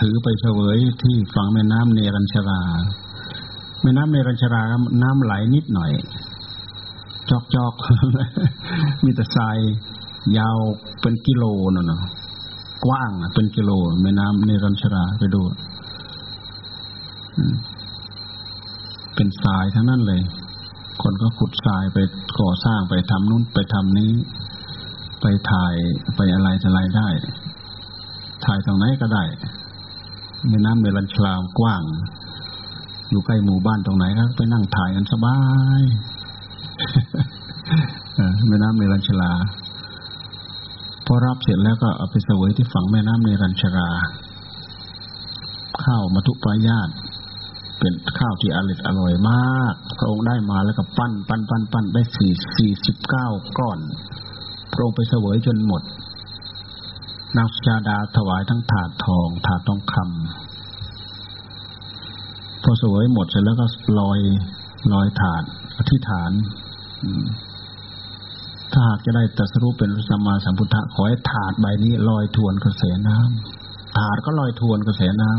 [0.00, 2.62] ถือไปเสวยที่ฝั่งแม่น้ำเนรัญชรา
[3.82, 4.62] แม่น้ำเนรัญชรา
[5.02, 5.92] น้ำไหลนิดหน่อย
[7.32, 7.74] จอกจอก
[9.04, 9.58] มีแต่ทราย
[10.38, 10.58] ยาว
[11.00, 11.44] เป็นกิโล
[11.76, 12.02] น่ะเนาะ
[12.86, 13.70] กว้างเป็นกิโล
[14.02, 15.42] แม่น้ำเนรัญชราไปดู
[19.14, 20.22] เป็นทรายทั้งนั้นเลย
[21.02, 21.98] คนก็ขุดทรายไป
[22.40, 24.12] ก่อสร้างไปทำนู้นไปทำนี้
[25.20, 25.74] ไปถ่าย
[26.16, 27.08] ไปอะไรจะอะไรได้
[28.44, 29.24] ถ่ายตรงไหนก็ได้
[30.48, 31.82] แม่น้ำเนรัญชรากว้าง
[33.10, 35.36] อยู่ใกล้หมู่บ้านตรงไหนก็ไปนั่งถ่ายกันสบา
[35.80, 35.82] ย
[38.48, 39.32] แม่น้ำเนรัญชรา
[41.06, 43.88] พอรับเสร็จแล้วก็เอาไปเสวยที่ฝั่งแม่น้ำเนรัญชรา
[45.84, 46.88] ข้าวมัทุปายาต
[47.78, 53.28] เป็นข้าวที่อร่อยอร่อยมาก พระองค์ได้มาแล้วก็ปั้น ปั้นปั้นปั้นได้สี่สี่สิบเก้า
[53.58, 53.78] ก้อน
[54.72, 55.82] พระองค์ไปเสวยจนหมด
[57.36, 63.66] นางสุชาดาถวายทั้งถาดทองถาดทองคำพอเสวยหมดเสร็จแล้วก็
[64.00, 64.18] ลอย
[64.92, 65.42] ลอยถาด
[65.78, 66.30] อธิษฐาน
[68.72, 75.30] ถ้าหากจะได้ตรัสรู้เป็นสัมมาสัมพุทธะขอให้ถาดใบนี้ลอยทวนกระแสน้ำถาดก็ลอยทวนกระแสน้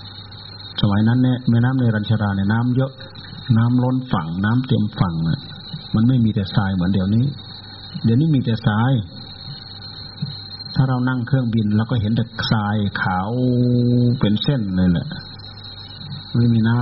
[0.00, 2.92] ำสมัยนั้นเนี่ยแม่น้ำในรัญชราเนี่ยน้ำเยอะ
[3.56, 5.14] น้ำล้นฝั่ง น้ำเต็มฝั่ง
[5.94, 7.26] มันไม่มีแต่ทรายเหมือนเดี๋ยวนี้
[8.04, 8.92] เดี๋ยวนี้มีแต่ทราย
[10.74, 13.30] ถ้าเรานั่งเครื่องบินเราก็เห็นแต่ทรายขาว
[14.20, 15.08] เป็นเส้นเลยแหละ
[16.34, 16.78] ไม่มีน้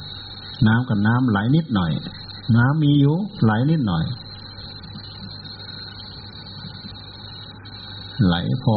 [0.00, 1.92] ำน้ำกับน้ำไหลนิดหน่อย
[2.56, 4.04] น้ำมีอยู่ไหลนิดหน่อย
[8.26, 8.34] ไหล
[8.64, 8.76] พอ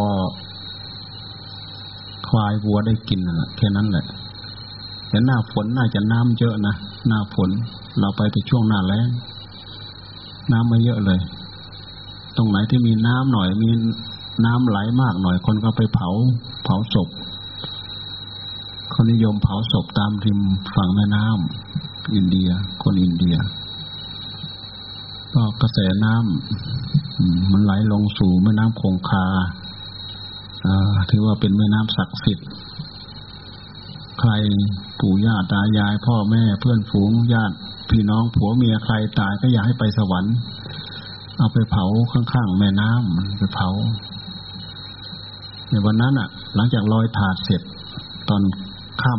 [2.27, 4.05] ควายวัวได้กินนั่นแหละแค่นั้นแหละ
[5.09, 6.75] แต่หน้าฝนน่าจะน้ำเยอะนะ
[7.07, 7.49] หน้าฝน
[7.99, 9.07] เราไปแต่ช่วงหน้าแล้ง
[10.51, 11.19] น้ำไม่เยอะเลย
[12.37, 13.69] ตรงไหนที่มีน้ำหน่อย มี
[14.45, 16.09] น้ำไหลมากหน่อย คนก็ไปเผา
[16.63, 17.09] เผาศพ
[18.93, 20.39] คนนิยมเผาศพตามริม
[20.75, 22.49] ฝั่งแม่น้ำอินเดีย
[22.83, 23.35] คนอินเดีย
[25.35, 29.25] ก็กระแสน้ำมันไหลลงสู่แม่น้ำคงคา
[30.65, 32.47] อ่าถือว่าเป็นแม่น้ำศักดิ์สิทธิ์
[34.19, 34.31] ใคร
[34.99, 37.55] ปู่ย่าตายาย พ่อแม่เพื่อนฝูงญาติ
[37.89, 40.35] พี่น้องผัวเมียใครตายก็อยากให้ไปสวรรค์
[41.37, 43.69] เอาไปเผาข้างๆแม่น้ำไปเผา
[45.69, 47.61] ในวันนั้นอะ หลังจากลอยถาดเสร็จ
[48.29, 48.41] ตอน
[49.03, 49.13] ค่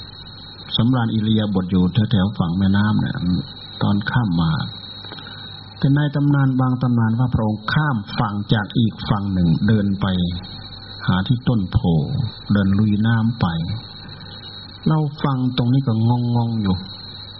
[0.00, 3.16] ำสำราญอิริยาบทอยู่แถวๆฝั่งแม่น้ำเนี่ย
[3.82, 4.52] ตอนค่ำมา
[5.84, 10.06] แต่ในตำนานบางตำนานว่าพระองค์ข้ามฝั่งจากอีกฝั่งหนึ่งเดินไป
[11.06, 11.78] หาที่ต้นโพ
[12.52, 13.46] เดินลุยน้ำไป
[14.88, 16.76] เราฟังตรงนี้ก็งงงๆอยู่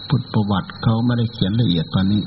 [0.09, 2.21] พุทธประวัติเขาไม่ได้เขียนละเอียดตอนนี้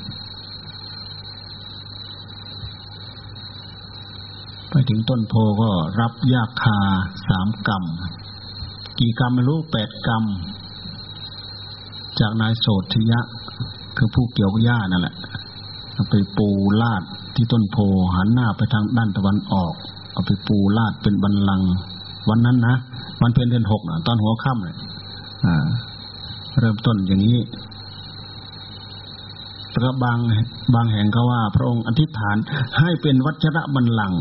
[4.69, 5.69] ไปถึงต้นโพก็
[6.01, 6.79] รับยาคา
[7.27, 7.83] สามกรรม
[8.99, 10.23] กี่กรรมไม่รู้แปดกรรม
[12.19, 13.19] จากนายโสธิยะ
[13.97, 15.15] คือผู้เกี่ยวหญ้านั่นแหละ
[16.09, 16.47] ไปปู
[16.81, 17.03] ลาด
[17.35, 17.77] ที่ต้นโพ
[18.15, 19.73] หันหน้าไปทางด้านตะวันออก
[20.13, 21.61] เอาไปปูลาดเป็นบันลัง
[22.29, 22.75] วันนั้นนะ
[23.21, 24.75] วันเพ็ญเดือนหกนะตอนหัวค่ำเลย
[26.59, 27.39] เริ่มต้นอย่างนี้
[29.81, 30.17] แล้วบาง
[30.75, 32.37] บางแห่งก็ว่า พระองค์อธิษฐาน
[32.79, 34.13] ให้เป็นวัชระบันลัง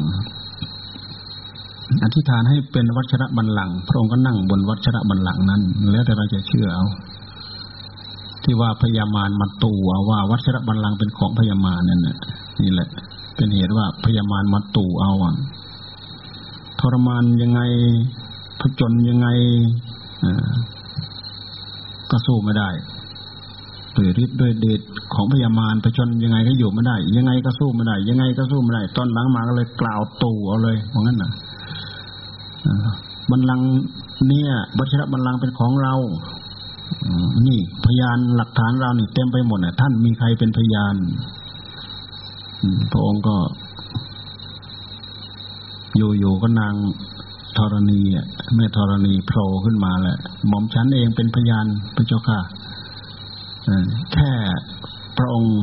[2.04, 5.62] อธิษฐานให้เป็นวัชระบันลัง พระองค์ก็นั่งบนวัชระบันลังนั้น
[5.92, 6.86] แล้วแต่เราจะเชื่อเอา
[8.50, 12.16] ที่ว่าพญามารมาตัวว่าวัชระบัลลังก์เป็นของพญามารนั่นน่ะ
[12.62, 12.88] นี่แหละ
[13.36, 15.34] เป็นเหตุว่าพญามารมาตู่เอาอะ
[16.80, 17.60] ทรมานยังไง
[18.60, 19.28] ผจญยังไง
[20.24, 20.50] อ่า
[22.10, 22.68] ก็สู้ไม่ได้
[23.96, 24.80] ด้วยฤทธิ์ด้วยเดช
[25.14, 31.30] ของพญามารผจญยังไงก็อยู่ไม่ได้ ยังไงก็สู้ไม่ได้ ยังไงก็สู้ไม่ได้ ตอนหลังมาก็เลยกล่าวตู่เอาเลยเพราะงั้นน่ะ
[33.30, 33.68] บัลลังก์
[34.28, 35.94] เนี่ยวัชระบัลลังก์เป็นของเรา
[37.46, 40.94] นี่พยานหลักฐานเรานี่เต็มไปหมดน่ะ ท่านมีใครเป็นพยาน
[42.92, 43.36] พระองค์ก็
[45.96, 46.74] อยู่ๆก็นาง
[47.56, 52.38] ธรณีอะแม่ธรณีโผล่ขึ้นมาแหละหม่อมฉันเองเป็นพยานพระเจ้าค่ะ
[54.12, 54.30] แค่
[55.18, 55.56] พระองค์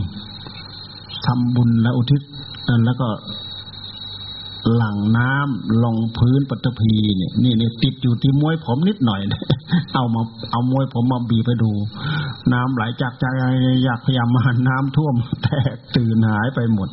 [1.25, 2.21] ทำบุญและอุทิศ
[2.85, 3.07] แล้วก็
[4.73, 9.21] หลั่งน้ำลงพื้นปฐพีเนี่ยนี่เนี่ยติดอยู่ที่มวยผมนิดหน่อย
[9.93, 11.71] เอามาเอามวยผมมาบีไปดู
[12.53, 13.25] น้ำไหลจากใจ
[13.83, 16.89] อยากพยายามมาน้ำท่วมแตกตื่นหายไปหมด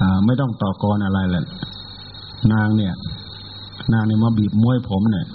[0.00, 1.44] อ่า ไม่ต้องต่อกรอะไรเลย
[2.52, 2.94] นางเนี่ย
[3.92, 5.26] นางเนี่ยมาบีบมวยผมเนี่ย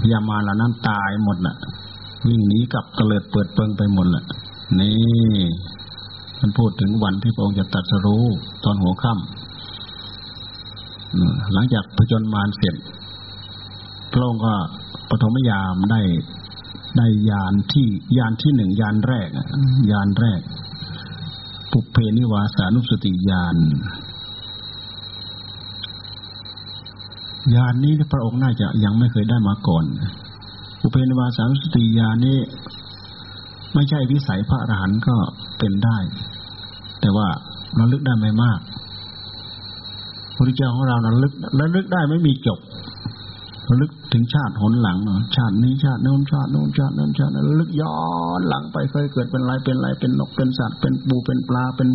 [0.00, 1.56] พยามาเหล่านั้นตายหมดแหละ
[2.28, 4.24] วิ่งหนีกลับเตลิดเปิดเปิงไปหมดแหละ
[4.80, 5.40] นี่
[6.40, 8.24] มันพูดถึงวันที่พระองค์จะตัดสรู้
[8.64, 9.39] ตอนหัวค่ำ
[11.52, 12.74] หลังจากผจญมารเสร็จ
[14.12, 14.54] พระองค์ก็
[15.10, 16.02] ปฐมยามได้
[16.96, 17.86] ได้ยานที่
[18.18, 19.28] ยานที่หนึ่งยานแรก
[19.92, 20.40] ยานแรก
[21.72, 23.56] ปุเพนิวาสานุสติยาน
[27.54, 29.84] ยานนี้พระองค์น่าจะยังไม่เคยได้มาก่อน
[30.80, 32.38] ปุเพนิวาสานุสติยานนี้
[33.74, 35.16] ไม่ใช่วิสัยพระอรหันต์ก็
[35.58, 35.98] เป็นได้
[37.00, 37.28] แต่ว่า
[37.76, 38.60] เราลึกได้ไม่มาก
[40.40, 42.58] พระเจ้าของเราเราลึกระลึกได้ไม่มีจบ
[43.80, 44.98] ลึกถึงชาติหนหลัง
[45.36, 47.94] ชาตินี้ชาติโน้นชาติโน้นชาตินั้นชาตินั้นลึกย้อ
[48.38, 51.88] นหลังไปเคยเกิดเป็นอะไรเป็นอะไรเป็นนกเป็นสัตว์เป็นปูเป็นปลาเป็น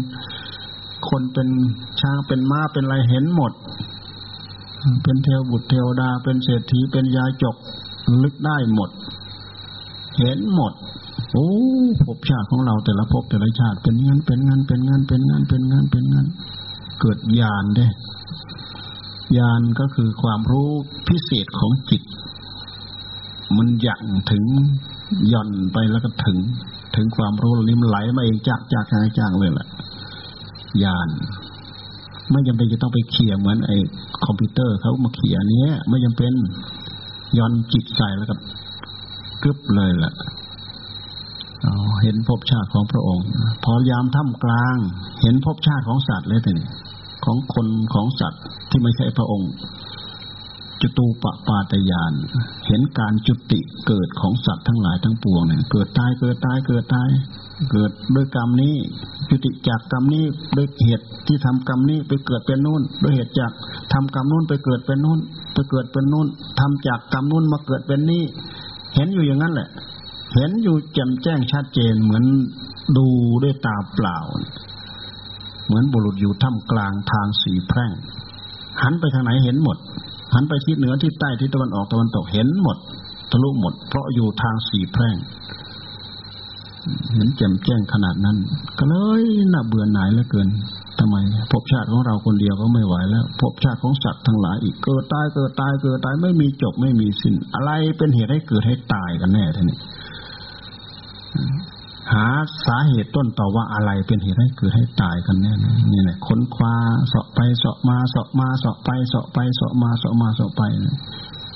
[1.09, 1.47] คนเป็น
[2.01, 3.51] ช้างเป็นม้าเป็นอะไรเห็นหมด
[5.03, 7.55] เป็นเทวบุตรเทวดาเป็นเศรษฐีเป็นยาจก
[8.23, 8.89] ลึกได้หมด
[10.17, 10.73] เห็นหมด
[11.31, 11.49] โอ้
[12.03, 16.27] ภพชาติของเราแต่ละภพแต่ละชาติเป็นงั้นเป็นงั้นเป็นงั้นเป็นงั้นเป็นงั้นเป็นงั้น
[17.01, 17.87] เกิดญาณเด้
[19.37, 20.69] ญาณก็คือความรู้
[21.07, 22.03] พิเศษของจิต
[23.57, 24.43] มันยั่งถึง
[25.31, 26.37] ย่อนไปแล้วก็ถึง
[26.95, 29.67] ถึงความรู้ลิมไหลมาเองจากจากจากจากเลยแหละ
[30.83, 31.09] ญาณ
[32.31, 33.77] ไม่จำเป็นจะต้องไปเขี่ยเหมือนไอ้
[34.25, 36.33] คอมพิวเตอร์เขามาเขี่ยเนี้ยไม่จำเป็น
[37.37, 38.35] ย่อนจิตใส่แล้วก็
[39.43, 40.13] กรึบเลยแหละ
[42.03, 43.25] เห็นภพชาติของพระองค์
[43.63, 44.77] พอยามท่ามกลาง
[45.21, 46.67] เห็นภพชาติของสัตว์เลยทีนี้
[47.25, 49.51] ของคนของสัตว์ที่ไม่ใช่พระองค์
[50.81, 52.13] จตูปปาตยาน
[52.67, 57.09] เห็นการจุติเกิดของสัตว์ทั้งหลายทั้งปวงเนี่ยเกิดตายเกิดตายเกิดตาย
[57.71, 58.75] เกิดด้วยกรรมนี้
[59.29, 60.23] จุติจากกรรมนี้
[60.57, 63.51] ด้วยเหตุที่ทำกรรมนี้ไปเกิดเป็นนู่นด้วยเหตุจาก
[63.93, 65.19] ทำกรรมนู่นไปเกิดเป็นนู่น
[65.53, 66.27] ไปเกิดเป็นนู่น
[66.59, 68.23] ทำจากกรรมนู่นมาเกิดเป็นนี่
[68.95, 69.69] เห็นอยู่อย่างนั้นแหละ
[70.35, 72.23] เห็นอยู่แจ่มแจ้งชัดเจนเหมือน
[72.97, 73.07] ดู
[73.43, 74.17] ด้วยตาเปล่า
[75.65, 77.91] เหมือนบุรุษอยู่ท่ามกลางทางสีแพร่ง
[78.81, 79.77] หันไปทางไหนเห็นหมด
[80.33, 82.77] หันไปทิศเหนือทิศใต้ทิศตะวันออกตะวันตกเห็นหมด
[83.31, 85.15] ทะลุหมด เพราะอยู่ทางสีแพร่ง
[87.15, 88.37] เห็นแจ่มแจ้งขนาดนั้น
[88.77, 89.23] ก็เลย
[89.53, 90.47] น่าเบื่อหน่ายเหลือเกิน
[90.99, 91.15] ทำไม
[91.51, 99.77] ภพชาติของเราคนเดียวก็ไม่ไหวแล้วภพชาติของสัตว์ทั้งหลายอีกเกิดตายเกิดตายเกิดตายไม่มีจบไม่มีสิ้นอะไรเป็นเหตุให้เกิดให้ตายกันแน่ท่านี้
[102.13, 102.25] หา
[102.65, 105.53] สาเหตุต้นต่อว่าอะไรเป็นเหตุให้เกิดให้ตายกันแน่
[105.93, 106.73] นี่แหละค้นคว้า
[107.07, 110.61] เสาะไปเสาะมาเสาะมาเสาะไปเสาะไปเสาะมาเสาะมาเสาะไป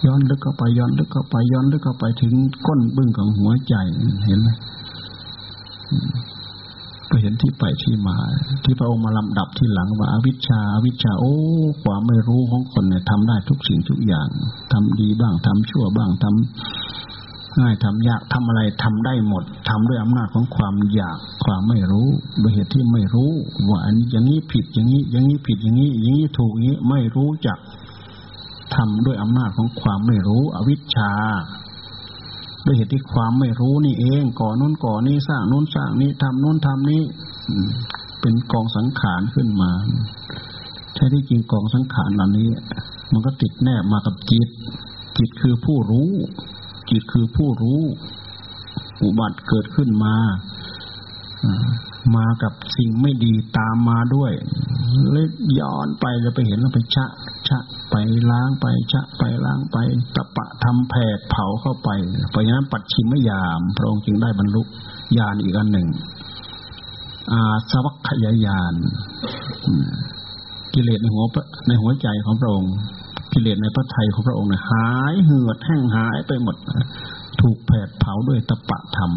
[0.06, 2.34] ย้อนลึกเข้าไปย้อนลึกเข้าไปย้อนลึกเข้าไปถึง
[2.68, 3.76] ก้นบึ้งของหัวใจ
[4.26, 4.50] เห็นไหม
[7.10, 8.18] ก็เห็นที่ไปที่มา
[8.64, 11.34] ที่พระองค์มาลำดับที่หลังว่าอวิชชาอวิชชาโอ้
[11.84, 14.28] ความไม่รู้ของคนเนี่ยทำได้ทุกสิ่งทุกอย่าง
[14.72, 17.09] ทำดีบ้างทำชั่วบ้างทำ
[17.60, 22.08] ง่ายทำยากทำอะไรทำได้หมดทำด้วยอำนาจของความอยากความไม่รู้
[22.39, 23.32] โดยเหตุที่ไม่รู้
[23.69, 27.58] ว่าอันนี้อย่างนี้ผิดอย่างนี้ อย่างนี้ผิดอย่างนี้ อย่างนี้ถูกอย่างนี้ไม่รู้จัก
[28.76, 31.12] ทำด้วยอำนาจของความไม่รู้ อวิชชา
[32.65, 37.02] ด้วยเหตุที่ความไม่รู้นี่เองก่อนู้นก่อนี้สร้างนู้นสร้างนี้ทำนู้นทำนี้
[38.22, 39.72] เป็นกองสังขารขึ้นมา
[40.93, 42.50] แท้ที่จริงกองสังขารเหล่านี้
[43.12, 44.50] มันก็ติดแนบมากับจิต
[45.17, 46.12] จิตคือผู้รู้
[46.89, 47.82] จิตคือผู้รู้
[49.04, 50.15] อุบัติเกิดขึ้นมา
[52.15, 54.32] มากับสิ่งไม่ดีตามมาด้วย
[55.12, 55.28] เลย
[55.60, 57.06] ย้อนไปจะไปเห็นแล้วไปชะ
[57.47, 57.60] ชะ
[57.91, 57.95] ไป
[58.32, 59.78] ล้างไป ชะ ไปล้างไป
[60.15, 61.89] ตะปะทำแผดเผาเข้าไป
[62.30, 64.62] เพราะฉะนั้นปัดชิมไม่ยามพระองค์จึงได้บรรลุ
[65.17, 65.88] ญาณอีกอันหนึ่ง
[67.32, 68.73] อาสวัคยายาน
[70.73, 71.23] กิเลสในหัว
[71.67, 72.73] ในหัวใจของพระองค์
[73.34, 76.56] กิเลสในพระไทยของพระองค์เนี่ยหายเหือดแห้งหายไปหมด
[77.42, 79.12] ถูกแผดเผาด้วยตะปะธรรม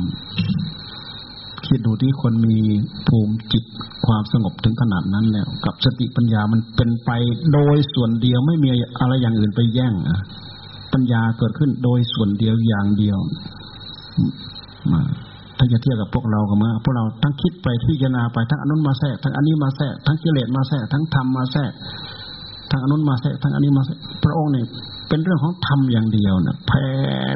[1.67, 2.59] คิดดูที่คนมี
[3.09, 3.65] ภูมิจิต
[4.07, 7.11] ความสงบถึงขนาดนั้นแล้ว กับสติปัญญามันเป็นไป
[7.53, 8.69] โดยส่วนเดียวไม่มี
[9.01, 9.95] อะไรอย่างอื่นไปแย่ง
[10.93, 13.19] ปัญญาเกิดขึ้นโดยส่วนเดียวอย่างเดียว
[14.93, 15.03] มา
[15.59, 21.73] ถ้าจะเทียบกับพวกเรากับมาพวกเราทั้งคิดไปพิจารณาไปทั้งอนุนมาแทรกทั้งอันนี้มาแทรกทั้งกิเลสมาแทรกทั้งธรรมมาแทรก
[22.73, 23.83] ทางอนุนมาแทรกทางอันนี้มา
[24.25, 24.67] พระองค์เนี่ย
[25.09, 26.73] เป็นเรื่องของธรรมอย่างเดียวนะแผ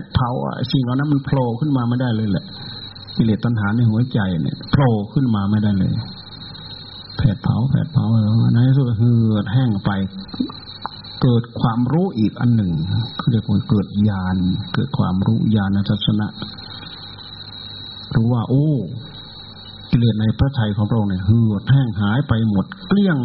[0.01, 0.31] ดเผา
[0.73, 2.45] สิ่งเหล่านั้นมันโผล่ขึ้นมาไม่ได้เลยแหละ
[3.17, 5.93] กิเลสตัณหาในหัวใจเนี่ยโผล่ขึ้นมาไม่ได้เลย
[7.17, 8.07] แผดเผาแผดเผา
[8.53, 9.91] ในที่สุดเหือดแห้งไป
[11.23, 12.73] เกิดความรู้อีกอันหนึ่ง
[13.31, 14.37] เรียกว่าเกิดญาณ
[14.75, 16.27] เกิดความรู้ญาณทัศนะ
[18.15, 18.69] รู้ว่า โอ้
[19.91, 23.19] กิเลสในพระทัยของพระองค์เนี่ยหือดแห้งหายไปหมดเกลี้ยง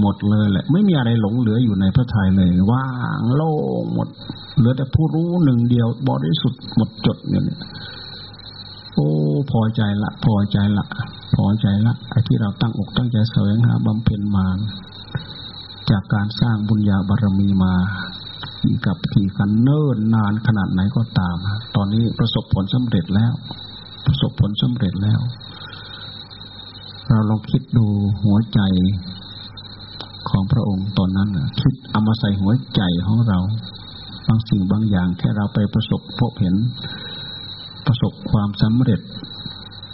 [0.00, 2.86] หมดเลยแหละ ไม่มีอะไรหลงเหลืออยู่ในพระทัยเลย ว่า
[3.18, 4.08] งโล่งหมด
[4.56, 7.44] เหลือแต่ผู้รู้หนึ่งเดียวบริสุทธิ์หมดจดเนี่ย
[8.94, 9.08] โอ้
[9.50, 10.84] พอใจละ พอใจละ
[11.36, 14.46] พอใจละไอ้ที่เราตั้งอกตั้งใจแสวงหาบำเพ็ญมา
[15.90, 17.74] จากการสร้างบุญญาบารมีมา
[18.86, 21.36] กับขี่กันเนิ่นนานขนาดไหนก็ตาม
[21.76, 23.32] ตอนนี้ประสบผลสำเร็จแล้ว
[24.06, 25.20] ประสบผลสำเร็จแล้ว
[27.08, 27.86] เราลองคิดดู
[28.24, 28.60] หัวใจ
[30.28, 31.28] ของพระองค์ตอนนั้น
[31.60, 33.38] คิดเอามาใส่หัวใจของเรา
[34.28, 36.54] บางสิ่งบางอย่างแค่เราไปประสบพบเห็น
[37.86, 39.00] ประสบความสำเร็จ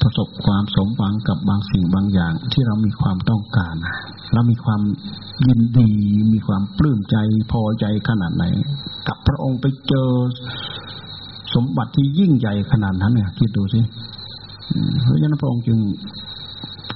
[0.03, 3.75] ประสบความสมหวังกับบางสิ่งบางอย่าง ที่เรามีความต้องการ
[4.33, 4.83] เรามีความ
[5.46, 5.90] ยินดี
[6.33, 7.16] มีความปลื้มใจ
[7.53, 8.44] พอใจขนาดไหน
[9.09, 10.09] กับพระองค์ไปเจอ
[11.55, 13.81] สมบัติที่ยิ่งใหญ่ขนาดนั้นเนี่ยคิดดูสิ
[15.03, 15.79] เพราะฉะนั้นพระองค์จึง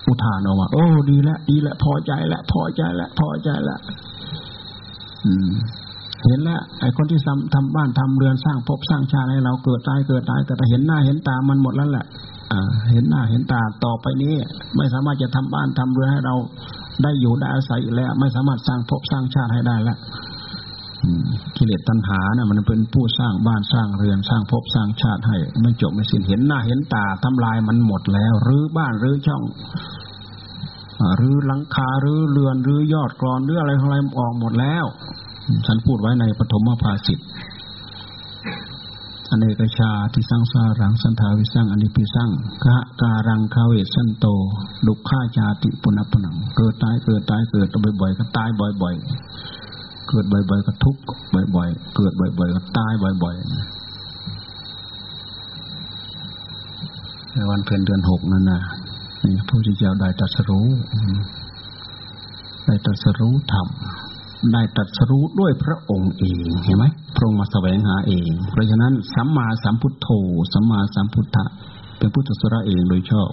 [0.06, 3.78] อุทานออกมาโอ้ดีแล้วดีแล้วพอใจแล้วพอใจแล้วพอใจแล้ว
[6.26, 12.06] เห็นแล้วไอ้คนที่ทำทำบ้านทำเรือนสร้างภพสร้างชาติให้เราเกิดตายเกิดตายแต่เห็นหน้าเห็นตามันหมดแล้วแหละ
[12.90, 14.34] เห็นหน้าเห็นตาต่อไปนี้
[14.76, 16.34] ไม่สามารถจะทำบ้านทำเรือนให้เรา
[17.02, 19.98] ได้อยู่ได้อาศัยแล้ว ไม่สามารถสร้างภพสร้างชาติให้ได้แล้ว
[21.56, 29.42] กิเลสตัณหาเนี่ยมันเป็นผู้สร้างบ้านสร้างเรือนสร้างภพสร้างชาติให้ไม่จบไม่สิ้นเห็นหน้าเห็นตาทำลายมันหมดแล้วหรือบ้านหรือช่อง
[31.16, 34.84] หรือหลังคาหรือเรือนหรือยอดกรอนหรืออะไรของอะไรออกหมดแล้ว
[35.66, 37.24] ฉันพูดไว้ในปฐมภาสิทธิ
[39.30, 42.30] อเนกชาที่สร้างสารังสันทาวิสังอนิพิสัง
[42.64, 44.26] กะการังคาเวสันโต
[44.86, 47.68] ดุข้าชาติปุณพนังเกิดตายเกิดตายเกิด
[48.00, 48.48] บ่อยๆก็ตาย
[48.82, 49.63] บ่อย ๆ
[50.14, 51.02] กิดบ่อยๆก็ทุกข์
[51.56, 52.92] บ่อยๆ เกิดบ่อยๆก็ตาย
[53.24, 53.44] บ่อยๆ
[57.32, 58.60] ในวันเพ็ญเดือนหกนั่นนะ
[59.24, 60.68] นี่พระพุทธเจ้าได้ตรัสรู้
[62.66, 63.68] ได้ตรัสรู้ธรรม
[64.52, 70.08] ได้ตรัสรู้ด้วยพระองค์เองเห็นไหมพระองค์มาแสวงหาเอง เพราะฉะนั้นสัมมาสัมพุทโธ
[70.52, 71.44] สัมมาสัมพุทธะ
[71.98, 73.30] เป็นพุทธสระเองโดยชอบ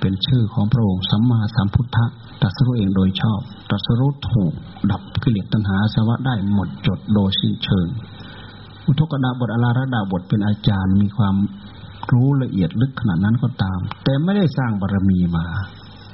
[0.00, 2.06] เป็นชื่อของพระองค์สัมมาสัมพุทธะ
[2.40, 4.52] ตรัสรู้เองโดยชอบตรัสรู้ถูก
[4.90, 7.86] ดับกิเลสตัณหาสวะได้หมดจดโดยสิ้นเชิง
[8.86, 11.36] อุทกดาบทอลาระดาบทเป็นอาจารย์มีความ
[12.12, 15.46] รู้ละเอียดลึกขนาดนั้นก็ตาม แต่ไม่ได้สร้างบารรมีมา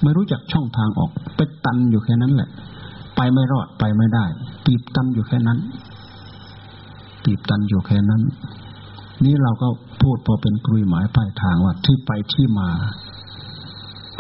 [0.02, 2.50] ไม่รู้จักช่องทางออกไปตันอยู่แค่นั้นแหละ
[3.16, 4.24] ไปไม่รอดไปไม่ได้
[4.66, 5.58] ตีบตันอยู่แค่นั้น
[7.24, 8.22] ตีบตันอยู่แค่นั้น
[9.24, 9.68] นี่เราก็
[10.02, 12.68] พูดพอเป็นกลุยหมายปลายทางว่าที่ไปที่มา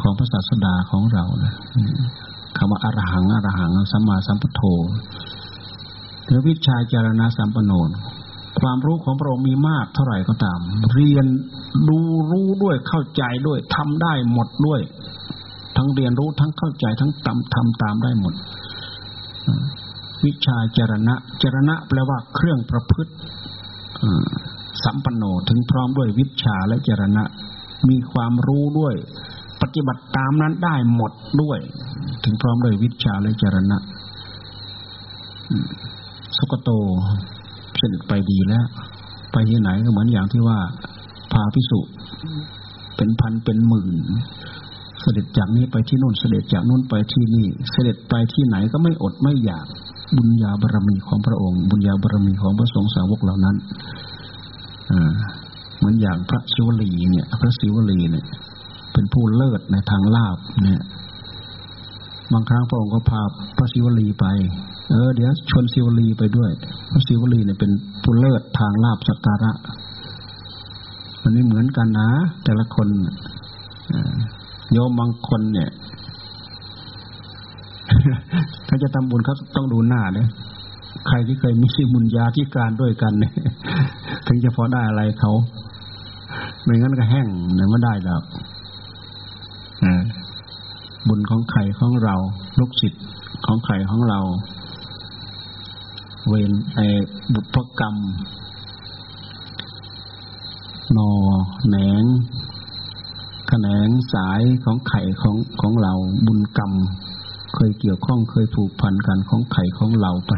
[0.02, 1.52] ของพระศาสดาของเรานะ
[2.56, 4.62] คำว่าอรหังอรหังสัมมาสัมพุทโธ
[6.26, 7.90] หรือวิชาจารณะสัมปโนน
[8.60, 10.60] ความรู้ของพระองค์มีมากเท่าไหร่ก็ตาม
[10.94, 11.26] เรียน
[11.88, 11.98] ดู
[12.30, 14.80] รู้ด้วยเข้าใจด้วยทำได้หมดด้วย
[15.76, 18.34] ทั้งเรียนรู้ทั้งเข้าใจทั้งทำทำตามได้หมด
[20.24, 23.12] วิชาจรณะจรณะแปลว่าเครื่องประพฤติ
[24.84, 27.24] สัมปันโนถึงพร้อมด้วยวิชาและจรณะ
[27.88, 28.94] มีความรู้ด้วย
[29.62, 31.58] ปฏิบัติตามนั้นได้หมดด้วย
[32.24, 33.78] ถึงพร้อมด้วยวิชาและจรณะ
[36.36, 36.70] สุกโต
[37.76, 38.64] เสด็จไปดีแล้ว
[39.32, 40.58] ไปที่ไหนก็เหมือนอย่างที่ว่า
[41.32, 41.80] พาพิสุ
[42.96, 43.96] เป็นพันเป็นหมื่น
[45.00, 49.66] เสด็จจากนี้ไปที่นู่นเสด็จจากนู่นไปที่นี่ เสด็จไปที่ไหนก็ไม่อดไม่อยาก
[50.16, 53.56] บุญญาบารมีของพระองค์ บุญญาบารมีของพระสงฆ์สาวกเหล่านั้น
[54.90, 55.12] อ่า
[55.78, 58.24] เหมือนอย่างพระศิวลีเนี่ย พระศิวลีเนี่ย
[58.92, 60.82] เป็นผู้เลิศในทางลาบเนี่ย
[62.32, 63.20] บางครั้งพระองค์ก็พา
[63.56, 64.26] พระศิวลีไป
[64.90, 66.50] เออ เดี๋ยวชวนศิวลีไปด้วย
[66.92, 67.70] พระศิวลีเนี่ยเป็น
[68.02, 69.52] ผู้เลิศทางลาบสักการะ
[71.22, 72.10] มันไม่เหมือนกันนะ
[72.44, 72.88] แต่ละคน
[74.72, 75.70] โยมบางคนเนี่ย
[78.68, 80.28] ถ้าจะทำบุญเขาต้องดูหน้าเนี่ย
[81.08, 83.34] ใครที่เคยมีบุญญาที่การด้วยกันเนี่ย
[84.26, 85.32] ถึงจะพอได้อะไรเขา
[86.64, 88.24] ไม่งั้นก็แห้งเนี่ยไม่ได้หรอก
[91.08, 92.14] บุญของใครของเรา
[92.58, 93.04] ลูกศิษย์
[93.46, 94.20] ของใครของเรา
[96.28, 96.78] เวนไอ
[97.34, 97.96] บุพกรรม
[100.96, 101.10] นอ
[101.68, 102.04] แหนง
[103.48, 105.94] แขนงสายของไข่ของของเรา
[106.26, 106.72] บุญกรรม
[107.54, 110.32] เคยเกี่ยวข้องเคยผูกพันกันของไข่ของเราไป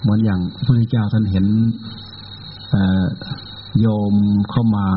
[0.00, 1.46] เหมือนอย่างพระพุทธเจ้าท่านเห็น
[3.80, 4.14] โยม
[4.50, 4.88] เข้ามา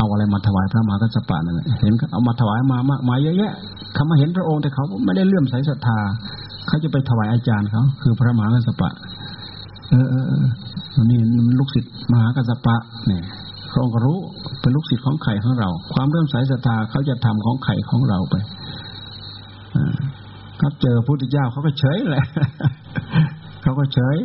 [0.00, 3.52] เอาอะไรมาถวายพระมหากัสปะนั่นแหละเห็นเอามาถวายมามากมายเยอะแยะ
[3.94, 5.98] เขามาเห็นพระองค์แต่เขาไม่ได้เลื่อมใสศรัทธา
[6.66, 8.90] เขาจะไปถวายอาจารย์เขาคือพระมหากัสปะ
[9.90, 10.44] เออเออ
[11.10, 11.20] นี่
[11.58, 12.76] ลูกศิษย์มหากัสปะ
[13.06, 13.22] เนี่ย
[13.70, 14.18] พระองค์รู้
[14.60, 18.34] เป็นลูกศิษย์ของไข่ของเรา ความเริ่อมใสศรัทธาเขาจะทำของไข่ของเราไป
[20.60, 22.24] ครับเจอพระพุทธเจ้าเขาก็เฉยแหละ
[23.62, 24.16] เขาก็เฉย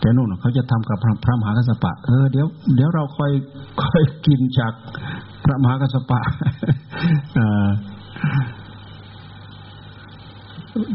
[0.00, 3.32] แต่นู่นเขาจะทำกับพระมหากัสปะ เออเดี๋ยวเดี๋ยวเราคอย
[3.82, 4.72] คอยกินจาก
[5.44, 6.20] พระมหากัสปะ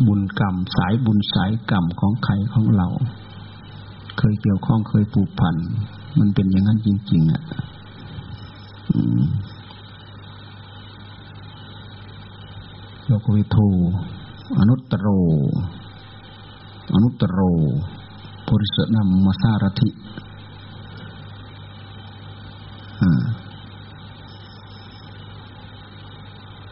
[0.08, 2.88] บุญกรรม สายบุญสายกรรมของใครของเรา
[4.20, 5.56] เคยเกี่ยวข้องเคยผูกพัน
[6.20, 7.44] มันเป็นอย่างนั้นจริง ๆ อะ
[13.06, 13.68] โลกวิทู
[14.60, 15.08] อนุตตโร
[16.94, 17.40] อนุตตโร
[18.48, 19.90] ปุริสนำมาสารถิ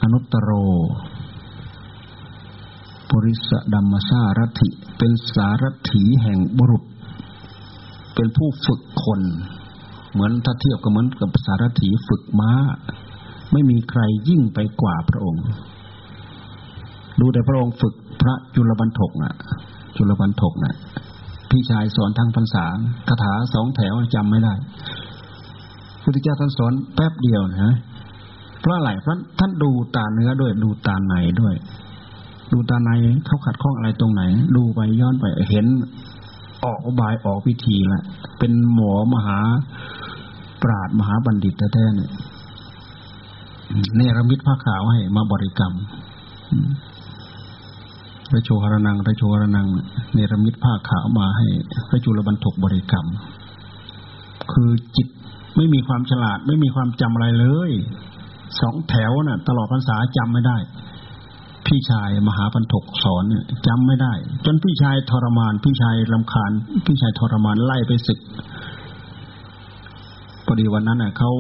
[0.02, 0.50] อนุตตโร
[3.10, 6.84] ปุริสดัมมสารถิ เป็นสารถีแห่งบุรุษ
[8.16, 9.22] เป็นผู้ฝึกคน
[10.12, 12.52] เหมือนถ้าเทียบกับเหมือนกับสารถีฝึกม้า
[13.52, 15.46] ไม่มีใครยิ่งไปกว่าพระองค์
[17.20, 19.34] ดูแต่พระองค์ฝึกพระจุลบรรทกนะ่ะ
[19.98, 20.76] จุลบรรทกนะ่ะ
[21.52, 22.66] พี่ชายสอนทางภาษา
[23.10, 24.54] คาถาสองแถวจำไม่ได้
[26.04, 27.74] พุทธเจ้าท่านสอนแป๊บเดียวนะ
[28.60, 31.56] เพราะอะไรเพราะท่านดูตาเนื้อด้วย ดูตาในด้วย
[32.52, 32.90] ดูตาใน
[33.26, 34.22] เขาขัดข้องอะไรตรงไหน
[34.56, 35.66] ดูไปย้อนไปเห็น
[36.66, 38.04] ออกบายออกวิธีละ
[38.40, 39.40] เป็นหมอมหา
[40.62, 42.12] ปราดมหาบัณฑิตแท้ๆเนี่ย
[43.96, 45.74] เนรมิตผ้าขาวให้มาบริกรรม
[48.32, 49.68] พระโชหรนังพระโชหรนัง
[50.14, 51.48] เนรมิตผ้าขาวมาให้
[51.90, 53.08] พระจุลบรรทกบริกรรม
[54.52, 55.08] คือจิต
[55.56, 57.72] ไม่มีความฉลาด ไม่มีความจำอะไรเลย
[58.60, 60.58] สองแถวน่ะ ตลอดพรรษาจำไม่ได้
[61.68, 64.14] พี่ชายมหาบรรทกสอนเนี่ยจำไม่ได้
[64.46, 66.52] จนพี่ชายทรมาน พี่ชายลำคาญ
[66.86, 68.20] พี่ชายทรมานไล่ไปศึก
[70.46, 71.32] พอดีวันนั้นน่ะเขา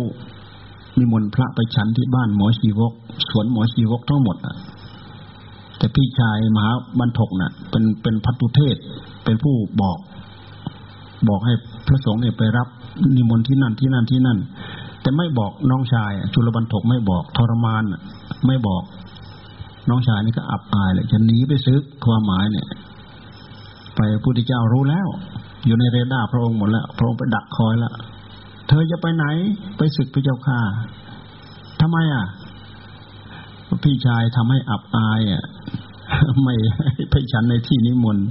[0.97, 2.93] มีมนพระไปฉันที่บ้านหมอชีวก
[3.29, 4.55] สวนหมอชีวกทั้งหมดอะ
[5.81, 8.75] แต่พี่ชายมหาบรรทกนะ่ะ เป็นเป็นพัตุเทศ
[9.23, 9.97] เป็นผู้บอก
[11.29, 11.53] บอกให้
[11.87, 12.67] พระสงฆ์เนี่ยไปรับ
[13.15, 14.37] นิมนต์ที่นั่นที่นั่นที่นั่น
[15.01, 17.83] แต่ไม่บอกน้องชายจุลบรรทกไม่บอกทรมาน
[18.47, 18.83] ไม่บอก
[19.89, 22.67] น้องชายนี่ก็อับอายเลยจะหนีไปซึกความหมายเนี่ย
[23.95, 25.07] ไปพระพุทธเจ้ารู้แล้ว
[25.65, 27.93] อยู่ในเรดาร์พระองค์หมดแล้ว พระองค์ไปดักคอยแล้ว
[28.67, 29.25] เธอจะไปไหน
[29.77, 30.59] ไปศึกพระเจ้าค่า
[31.79, 32.25] ทำไมอะ
[33.83, 35.43] พี่ชายทำให้อับอายอะ
[36.43, 36.55] ไม่
[37.11, 38.25] ไปฉันในที่นิมนต์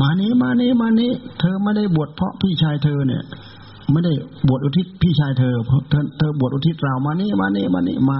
[0.00, 3.22] มานี้มานี้มานี้ เธอไม่ได้บวชเพราะพี่ชายเธอเนี่ย
[3.92, 4.12] ไม่ได้
[4.48, 8.18] บวชอุทิศพี่ชายเธอเพราะเธอเธอบวชอุทิศเรามานี้มานี้มานี้มา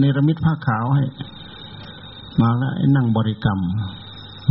[0.00, 1.04] ในระมิดผ้าขาวให้
[2.40, 3.60] มาแล้วนั่งบริกรรม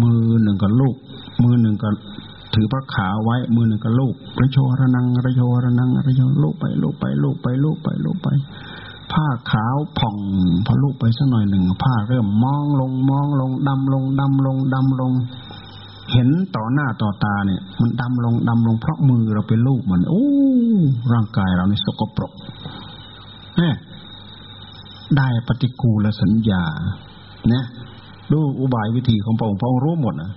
[0.02, 0.96] มือหนึ่งกับลูก
[1.44, 1.90] มือหนึ่งก็
[2.54, 8.28] ถือพระขาวไว้ มือหนึ่งกับลูกระโชระนังระโชระนังระโชลูกไปลูกไปลูกไปลูกไปลูกไป
[9.12, 10.18] ผ้าขาวผ่อง
[10.66, 15.12] พอลุไปสักหน่อยหนึ่งผ้าเริ่มมองลงมองลงดำลงดำลงดำลง
[16.12, 20.26] เห็นต่อหน้าต่อตาเนี่ย มันดำลงดำลงเพราะมือเราเป็นลูกมันโอ้
[21.14, 22.32] ร่างกายเราในสกปรก
[23.58, 23.72] แน่
[25.18, 26.64] ได้ปฏิกูลสัญญา
[27.50, 27.66] เนี่ย
[28.32, 30.32] ดูอุบายวิธีของพระองค์พระองค์รู้หมดนะ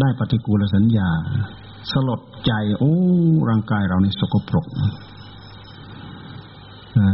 [0.00, 1.08] ได้ปฏิกูลสัญญา
[1.90, 2.94] สลดใจ โอ้
[3.48, 4.66] ร่างกายเราในสกปรก
[7.00, 7.12] นะ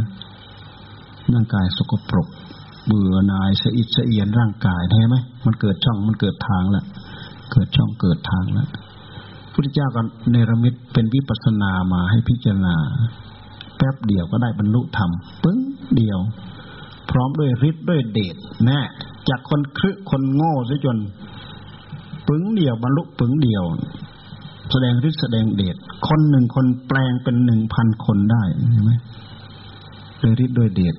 [1.33, 2.27] ร่างกายสกปรก
[2.87, 6.85] เบื่อนายสะอิดสะเอียนร่างกายใช่ไหมมันเกิดช่องมันเกิดทางแล้ว
[7.51, 8.67] เกิดช่องเกิดทางแล้ว
[9.53, 10.01] พุทธเจ้าก็
[10.31, 12.75] เนรมิตเป็นวิปัสนามาให้พิจารณา
[13.77, 15.11] แป๊บเดียวก็ได้บรรลุธรรม
[15.43, 15.59] ปึ้ง
[15.95, 16.19] เดียว
[17.09, 18.79] พร้อมด้วยฤทธิ์ด้วยเดชแน่
[19.29, 20.97] จากคนครึคนโง่ซะจน
[22.27, 23.63] ปึ้งเดียวบรรลุปึ้งเดียว
[24.71, 25.75] แสดงฤทธิ์แสดงเดช
[26.07, 28.91] คนหนึ่งคนแปลงเป็นหนึ่งพันคนได้ใช่ไหม
[30.23, 30.95] ด้วยฤทธิ์ด้วยเดช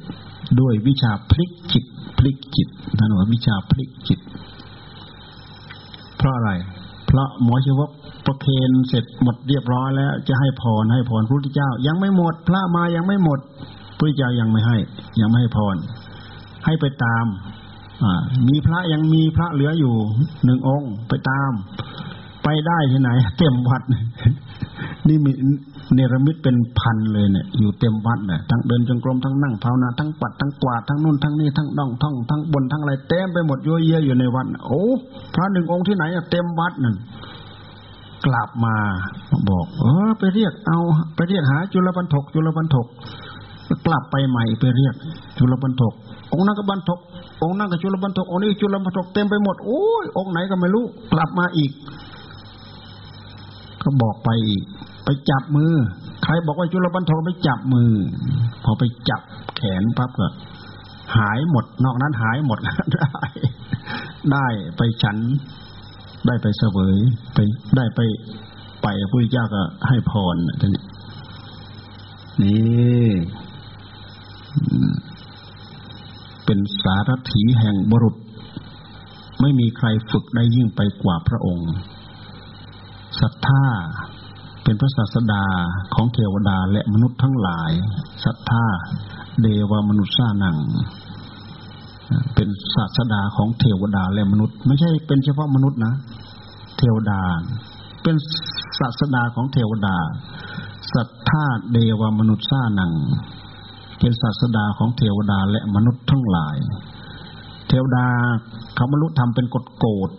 [0.61, 1.85] ด้วยวิชาพลิกจิต
[2.18, 2.68] พลิกจิต
[2.99, 4.21] ท่านว่าวิชาพลิกจิต
[6.16, 6.51] เพราะอะไร
[7.07, 7.91] เพราะหมอชีวก
[8.27, 13.39] ประเคนเสร็จหมดเรียบร้อยแล้ว จะให้พรให้พรพระพุทธเจ้า ยังไม่หมด พระมายังไม่หมด
[13.99, 14.77] พระเจ้ายังไม่ให้
[15.21, 15.77] ยังไม่ให้พร
[16.64, 17.25] ให้ไปตาม
[18.05, 19.95] อ่ามีพระยังมีพระเหลืออยู่
[20.45, 21.53] หนึ่งองค์ ไปตาม
[22.43, 23.82] ไปได้ที่ไหน เต็มวัด
[25.09, 25.32] นี่มี
[25.95, 34.84] เนรมิตเป็นพันเลยเนี่ย อยู่เต็มวัดเนี่ยทั้งเดินจงกรมทั้งนั่งภาวนาทั้งปัดทั้งกวาดทั้งนู่นทั้งนี่ทั้งดองท่องทั้งบนทั้งอะไรเต็มไปหมดเยั่วเยี่ยอยู่ในวัดโอ้
[35.34, 36.97] พระหนึ่งองค์ที่ไหนเต็มวัดนั่น
[38.26, 38.74] กลับมา
[39.49, 40.78] บอก เออ ไปเรียกเอา
[41.14, 42.86] ไปเรียกหา จุลปันทกจุลปันทก
[43.86, 44.95] กลับไปใหม่ไปเรียก
[45.38, 45.93] จุลปันทก
[46.32, 46.99] องนั้นก็บันทก
[47.43, 51.70] องนั้นก็จุลปันทกองนี้จุลปันทกเต็มไปหมดโอ้ยองไหนก็ไม่รู้ กลับมาอีก
[53.91, 54.64] ก็บอกไปอีก
[55.05, 55.72] ไปจับมือ
[56.24, 57.93] ใครบอกว่าจุลปันโทไปจับมือ
[58.64, 59.20] พอไปจับ
[59.57, 60.26] แขนปั๊บก็
[61.16, 63.11] หายหมด นอกนั้นหายหมดได้
[64.32, 65.16] ได้ไปฉัน
[66.26, 66.97] ได้ไปเสวย
[67.34, 67.38] ไป
[67.76, 68.01] ได้ไป
[68.82, 70.70] ไปพระพุทธเจ้าก็ให้พรท่าน
[72.43, 73.11] นี่
[76.45, 78.16] เป็นสารถีแห่งบรุษ
[79.41, 81.70] ไม่มีใครฝึกได้ยิ่งไปกว่าพระองค์
[83.21, 83.64] ศรัทธา
[84.62, 85.45] เป็นพระศาสดา
[85.95, 87.73] ของเทวดาและมนุษย์ทั้งหลาย
[88.25, 88.64] ศรัทธา
[89.43, 90.57] เดวามนุษย์สานัง
[92.35, 95.95] เป็นศาสดาของเทวดาและมนุษย์ ไม่ใช่เป็นเฉพาะมนุษย์นะ
[96.79, 97.21] เทวดา
[98.03, 98.16] เป็น
[98.79, 99.97] ศาสดาของเทวดา
[100.95, 102.93] ศรัทธาเดวามนุษย์สานัง
[103.99, 106.57] เป็นศาสดาของเทวดาและมนุษย์ทั้งหลาย
[107.68, 108.07] เทวดา
[108.75, 110.11] เขาบรรลุธรรมเป็นกฎโกฎ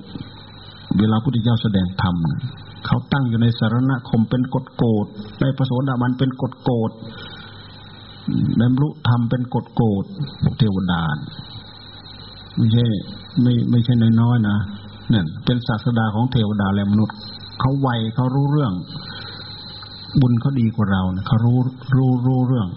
[0.98, 2.16] เวลาพุทธเจ้าแสดงธรรม
[2.92, 5.08] เขาตั้งอยู่ในสารณคมเป็นกฎโกฎ
[5.42, 6.92] ในพระโสดาบันเป็นกฎโกฎ
[8.60, 10.06] บรรลุธรรมเป็นกฎโกฎ
[10.58, 11.02] เทวดา
[12.58, 12.86] ไม่ใช่
[13.42, 14.58] ไม่ไม่ใช่น้อยๆนะ
[15.10, 17.18] เนี่ยเป็นศาสดาของเทวดาและมนุษย์
[17.60, 18.74] เขาไวเขารู้เรื่อง
[20.22, 21.58] บุญเขาดีกว่าเรานะเขารู้
[21.96, 22.68] รู้รู้เรื่อง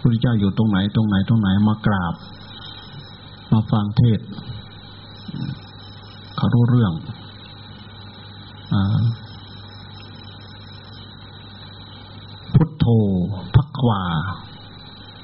[0.00, 2.14] พระเจ้าอยู่ตรงไหนตรงไหนตรงไหนมากราบ
[3.52, 4.20] มาฟังเทศ
[6.36, 6.92] เขารู้เรื่อง
[8.72, 8.76] อ
[12.62, 12.88] พุทโธ
[13.56, 14.02] พักวา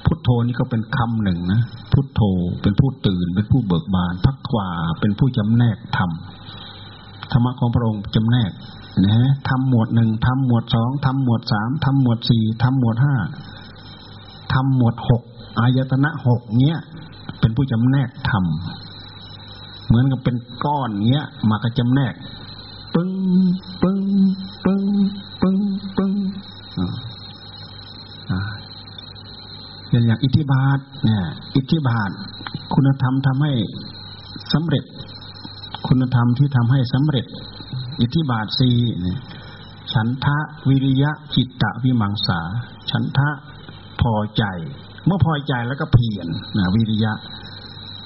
[0.05, 1.61] พุทโธนี่ก็เป็นคำหนึ่งนะ
[1.93, 2.21] พุทโธ
[2.63, 4.69] เป็นผู้ตื่นเป็นผู้เบิกบานพักวา
[5.01, 6.11] เป็นผู้จำแนกธรรม
[7.33, 8.51] ธรรมะของพระองค์จำแนก
[9.07, 13.15] นะทำหมวดหนึ่งทำหมวดสองทำหมวดสามทำหมวดสี่ทำหมวดห้า
[14.53, 15.23] ทำหมวดหก
[15.59, 16.79] อายตนะหกเนี้ย
[17.41, 18.45] เป็นผู้จำแนกธรรม
[19.87, 22.15] เหมือนกับเป็นก้อนเงี้ยมากระจำแนก
[22.95, 23.13] ปึ้ง
[23.83, 24.03] ปึ้ง
[24.65, 24.83] ปึ้ง
[25.41, 25.57] ปึ้ง
[25.97, 26.13] ปึ้ง
[29.97, 31.23] อย่างอย่างอิทธิบาทเนี่ย
[31.57, 32.11] อิทธิบาท
[32.75, 33.53] คุณธรรมทำให้
[34.53, 34.85] สำเร็จ
[35.89, 37.27] คุณธรรมที่ทำให้สำเร็จ
[38.01, 38.77] อิทธิบาทสี่
[39.93, 40.39] ฉันทะ
[40.69, 42.41] วิริยะจิตตะวิมังสา
[42.91, 43.29] ฉันทะ
[44.01, 44.45] พอใจ
[45.07, 47.13] เมื่อพอใจแล้วก็เพียรนะวิริยะ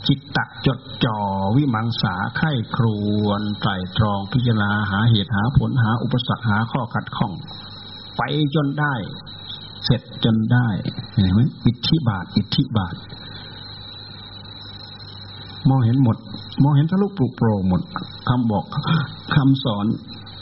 [0.09, 1.19] จิตตะจดจ่อ
[1.57, 2.87] วิมังสาไข้คร
[3.25, 7.33] วนไตรตรองพิจารณาหาเหตุหาผลหาอุปสรรคหาข้อขัดข้อง
[8.17, 8.23] ไป
[8.55, 8.95] จนได้
[9.85, 10.69] เสร็จจนได้
[11.15, 12.95] เห็นไหมอิทธิบาท อิทธิบาท
[15.69, 16.17] มองเห็นหมด
[16.63, 17.83] มองเห็นทะลุปลุกโปร่งหมด
[18.29, 18.65] คำบอก
[19.35, 19.87] คำสอน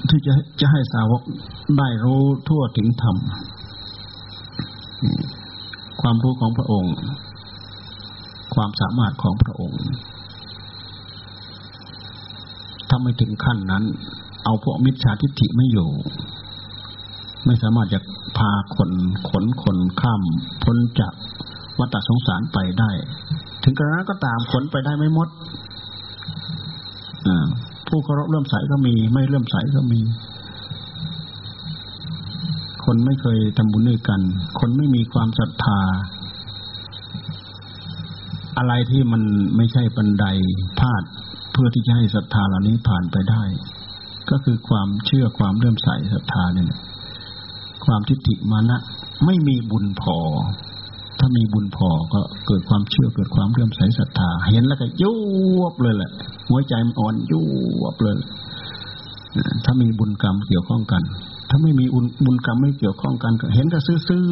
[0.08, 1.22] ที่จะจะให้สาวก
[1.78, 3.16] ได้รู้ทั่วถึงธรรม
[6.00, 6.94] ความรู้ของพระองค์
[8.54, 9.82] ความสามารถของพระองค์
[12.88, 13.84] ถ้าไม่ถึงขั้นนั้น
[14.44, 15.88] เอาพวกมิจฉาทิฏฐิไม่อยู่
[17.44, 18.00] ไม่สามารถจะ
[18.36, 18.90] พาคน
[19.28, 20.22] ขนคนข้าม
[20.64, 21.12] พ้นจาก
[21.78, 22.90] วัฏสงสารไปได้
[23.62, 25.28] ถึงกระนั้นก็ตามขนไปได้ไม่หมด
[27.88, 30.00] ผู้เคารพเริ่มใสก็มี ไม่เริ่มใสก็มี
[32.84, 34.20] คนไม่เคยทำบุญด้วยกัน
[34.58, 35.80] คนไม่มีความศรัทธา
[38.58, 39.22] อะไรที่มัน
[39.56, 40.26] ไม่ใช่บันได
[40.80, 41.02] พาด
[41.52, 43.42] เพื่อที่จะให้ศรัทธาเหล่านี้ผ่านไปได้
[44.30, 46.66] ก็คือความเชื่อความเริ่มใสศรัทธาเนี่ย
[47.88, 48.78] ความทิฏฐิมานะ
[49.24, 50.16] ไม่มีบุญพอ
[51.18, 55.12] ถ้ามีบุญพอก็เกิดความเชื่อเกิดความเริ่มใส่ศรัทธา เห็นแล้วก็ยุ
[55.72, 56.10] บเลยแหละ
[56.48, 57.40] หัวใจมันอ่อนยุ
[57.94, 58.16] บเลย
[59.64, 61.02] ถ้ามีบุญกรรมเกี่ยวข้องกัน
[61.48, 61.84] ถ้าไม่มี
[62.24, 64.24] บุญกรรมไม่เกี่ยวข้องกันเห็นก็ซื่อ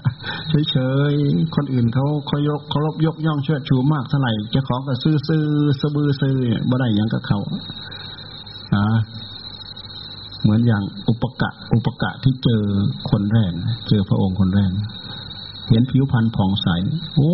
[0.00, 0.76] ๆเฉ
[1.10, 6.34] ยๆ คนอื่นเขาเขายกเคารพยกย่องเชิดชูมากเท่าไหร่จะของก็ซื่อๆสบือซื่อ
[6.70, 7.38] บ่ได้ยังกับเขา
[8.74, 8.96] อ่า
[10.42, 12.62] เหมือนอย่างอุปกะอุปกะที่เจอ
[13.10, 13.52] คนแรก
[13.88, 14.72] เจอพระองค์คนแรก
[15.68, 16.68] เห็นผิวพรรณผ่องใส
[17.14, 17.32] โอ้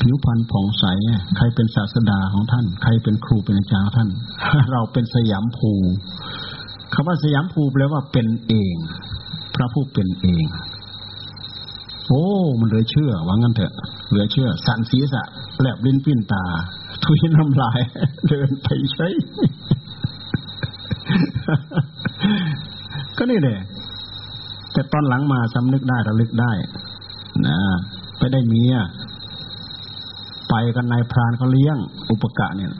[0.00, 0.84] ผิวพรรณผ่องใส
[1.36, 4.08] ใครเป็นศาสดาของท่าน ใครเป็นครูเป็นอาจารย์ท่าน
[4.72, 5.72] เราเป็นสยามภู
[6.94, 8.74] คำว่าสยามภูแปลว่าเป็นเอง
[9.54, 10.44] พระผู้เป็นเอง
[12.06, 12.24] โอ้
[12.60, 13.72] มันเลยเชื่อว่างั้นเถอะ
[14.08, 15.22] เหลือเชื่อ สันศีรษะ
[15.60, 16.44] แลบลิ้นปิ้นตา
[17.04, 17.80] ทุยน้ำลาย
[18.28, 19.08] เดินไปใช้
[23.16, 23.58] ก็นี่แหละ
[24.72, 26.52] แต่ตอนหลังมาสำนึกได้ระลึกได้
[27.46, 27.58] นะ
[28.18, 28.74] ไปได้เมีย
[30.50, 31.76] ไปกันนายพรานเขาเลี้ยง
[32.10, 32.72] อุปกะเนี่ย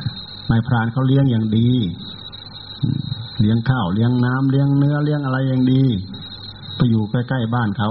[0.50, 1.70] นายพรานเขาเลี้ยงอย่างดี
[3.40, 5.82] เลี้ยงข้าวเลี้ยงน้ำเลี้ยงเนื้อเลี้ยงอะไรอย่างดี
[6.76, 7.90] ไปอยู่ใกล้ๆบ้านเขา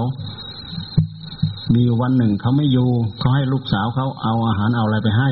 [1.74, 2.88] มีวันหนึ่งเขาไม่อยู่
[3.18, 5.30] เขาให้ลูกสาวเขาเอาอาหารเอาอะไรไปให้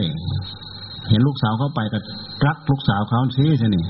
[1.08, 1.98] เห็นลูกสาวเขาไปก็
[2.46, 3.84] รักลูกสาวเขาชี้สินี่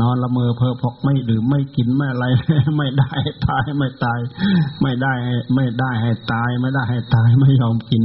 [0.00, 2.26] นอนละเมอเพอพกไม่ดื่มไม่กินไม่อะไร
[2.76, 3.12] ไม่ได้
[3.46, 4.18] ตายไม่ตาย
[4.82, 5.12] ไม่ได้
[5.54, 8.02] ไม่ได้ให้ตาย ไม่ได้ให้ตายไม่ยอมกิน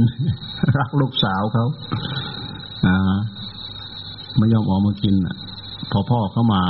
[0.76, 1.66] รักลูกสาวเขา
[2.86, 3.14] อ่า
[4.36, 5.14] ไม่ยอมออกมากิน
[5.90, 6.62] พอพ่อเข้ามา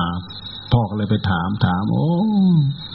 [0.73, 2.07] พ่อก็เลยไปถามถาม โอ้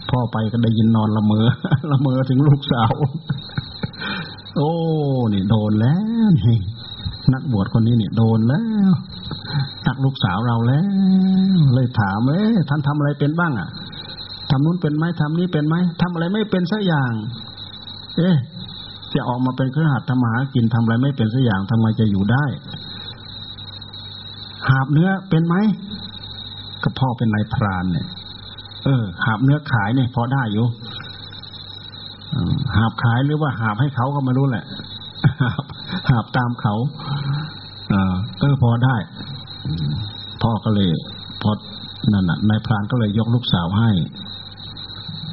[0.09, 1.47] พ่อไปก็ได้ยินนอนละเมอ
[1.91, 2.93] ละเมอถึงลูกสาว
[4.57, 4.71] โอ้
[5.33, 6.59] นี่โดนแล้วนี่
[7.33, 10.83] นักบวชคนนี้เนี่ยโดนแล้วักลูกสาวเราแล้ว
[11.73, 13.69] เลยถามเอ๊ะท่านทำอะไรเป็นบ้างอะ
[14.49, 17.11] ทำนู้นเป็นไหมทำนี้เป็นไหมทำอะไรไม่เป็นสักอย่าง
[18.17, 18.35] เอ๊ะ
[19.13, 22.45] จะออกมาเป็นเครือขัดทำมหากินทำอะไรไม่เป็นสักอย่างทำไมจะอยู่ได้
[24.69, 25.55] หาบเนื้อเป็นไหม
[26.83, 28.07] ก็พ่อเป็นนายพรานเนี่ย
[28.85, 30.65] เออ หาบเนื้อขายเนี่ยพอได้อยู่
[32.75, 34.65] หาบขายหรือว่าหาบให้เขาก็ไม่รู้แหละ
[35.41, 35.63] หาบ
[36.09, 36.75] หาบตามเขา
[37.89, 38.95] เออเออพอได้
[40.41, 40.89] พ่อก็เลย
[41.41, 41.51] พอ
[42.13, 43.89] นั่นน่ะนายพรานก็เลยยกลูกสาวให้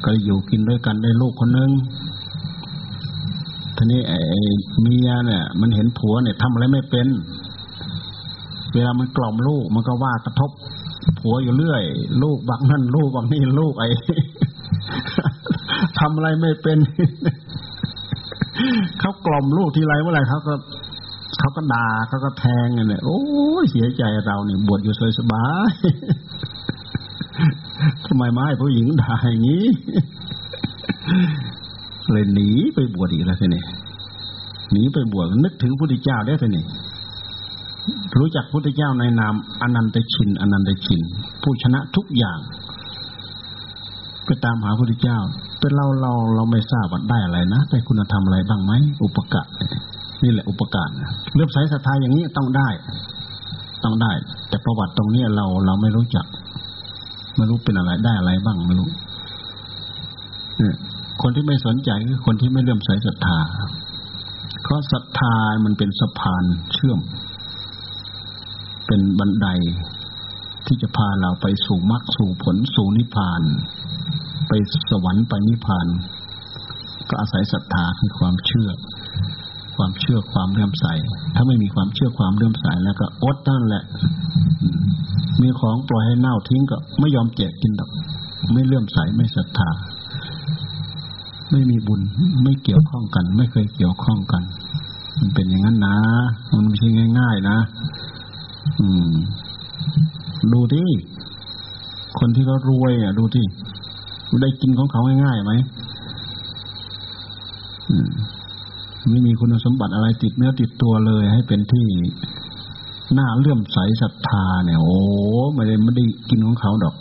[0.05, 1.71] ก็อยู่กินด้วยกันได้ลูกคนนึง
[3.75, 4.19] ทีนี้ไอ้
[4.81, 7.07] เมียเนี่ย มันเห็นผัวเนี่ยทำอะไรไม่เป็น
[8.73, 10.51] เวลามันกล่อมลูก มันก็ว่ากระทบ
[11.19, 11.83] ผัวอยู่เรื่อย
[12.23, 13.87] ลูกบักนั่นลูกบักนี่ลูกไอ้
[15.99, 16.77] ทำอะไรไม่เป็น
[18.99, 20.53] เขากล่อมลูกทีไรเมื่อไหร่เขาก็
[21.39, 23.19] เขาก็ด่าเขาก็แทงเนี่ยโอ้
[23.71, 25.71] เสียใจเราเนี่ยบวชอยู่สบาย
[28.05, 29.65] ทำไมไมาให้ผู้หญิงด่าอย่างนี้
[32.11, 33.63] เลยหนีไปบวชอีกแล้วทีนี้
[34.71, 36.65] หนีไปบวชนึกถึงพระพุทธเจ้าได้ทีนี้
[38.17, 41.01] รู้จักพระพุทธเจ้าในนามอนันตชินอนันตชิน
[41.41, 42.39] ผู้ชนะทุกอย่าง
[44.25, 45.19] ไปตามหาพระพุทธเจ้า
[45.59, 48.71] เป็นเราเราเราไม่ทราบว่าได้อะไรนะได้คุณธรรมอะไรบ้างไหม
[49.03, 49.43] อุปกะ
[50.23, 50.89] นี่แหละอุปการ
[51.33, 52.69] เลื่อมใสศรัทธาอย่างนี้ต้องได้
[53.83, 54.11] ต้องได้
[54.49, 56.25] แต่ประวัติตรงนี้เราเราไม่รู้จัก
[57.37, 58.89] ไม่รู้เป็นอะไรได้อะไรบ้างไม่รู้
[60.57, 60.75] เนี่ย
[61.21, 63.37] คนที่ไม่สนใจคือคนที่ไม่เลื่อมใสศรัทธา
[64.63, 65.33] เพราะศรัทธา
[65.65, 66.43] มันเป็นสะพาน
[66.73, 66.99] เชื่อม
[68.87, 69.47] เป็นบันได
[70.65, 73.41] ที่จะพาเราไปสู่มรรคสู่ผลสู่นิพพาน
[74.47, 74.53] ไป
[74.89, 75.87] สวรรค์ไปนิพพาน
[77.09, 78.69] ก็อาศัยศรัทธาคือความเชื่อ
[79.77, 80.85] ความเชื่อความเลื่อมใส
[81.35, 83.83] ถ้าไม่มีความเชื่อความเลื่อมใสแล้วก็อดนั่นแหละ
[85.41, 87.89] มีของปล่อยให้เน่าทิ้งก็ไม่ยอมแจกกินดอก
[88.53, 89.69] ไม่เลื่อมใสไม่ศรัทธา
[91.51, 92.01] ไม่มีบุญ
[92.43, 94.43] ไม่เกี่ยวข้องกัน ไม่เคยเกี่ยวข้องกัน
[95.19, 95.97] มันเป็นอย่างนั้นนะ
[96.53, 97.57] มันไม่ใช่ง่าย ๆ นะ
[98.79, 99.13] อืม
[100.53, 100.89] ดูที่
[102.19, 103.45] คนที่เขารวย อะ ดูที่
[104.41, 105.53] ได้กินของเขาง่ายๆไหม
[107.89, 108.09] อืม
[109.09, 111.87] ไม่มีคุณสมบัติอะไรติดเนื้อติดตัวเลย ให้เป็นที่
[113.13, 114.97] หน้าเลื่อมใสศรัทธาเนี่ย โอ้
[115.53, 116.95] ไม่ได้ไม่ได้กินของเขาดอก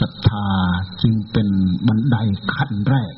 [0.00, 0.46] ศรัทธา
[1.02, 1.48] จึงเป็น
[1.88, 2.16] บันได
[2.54, 3.14] ขั้นแรก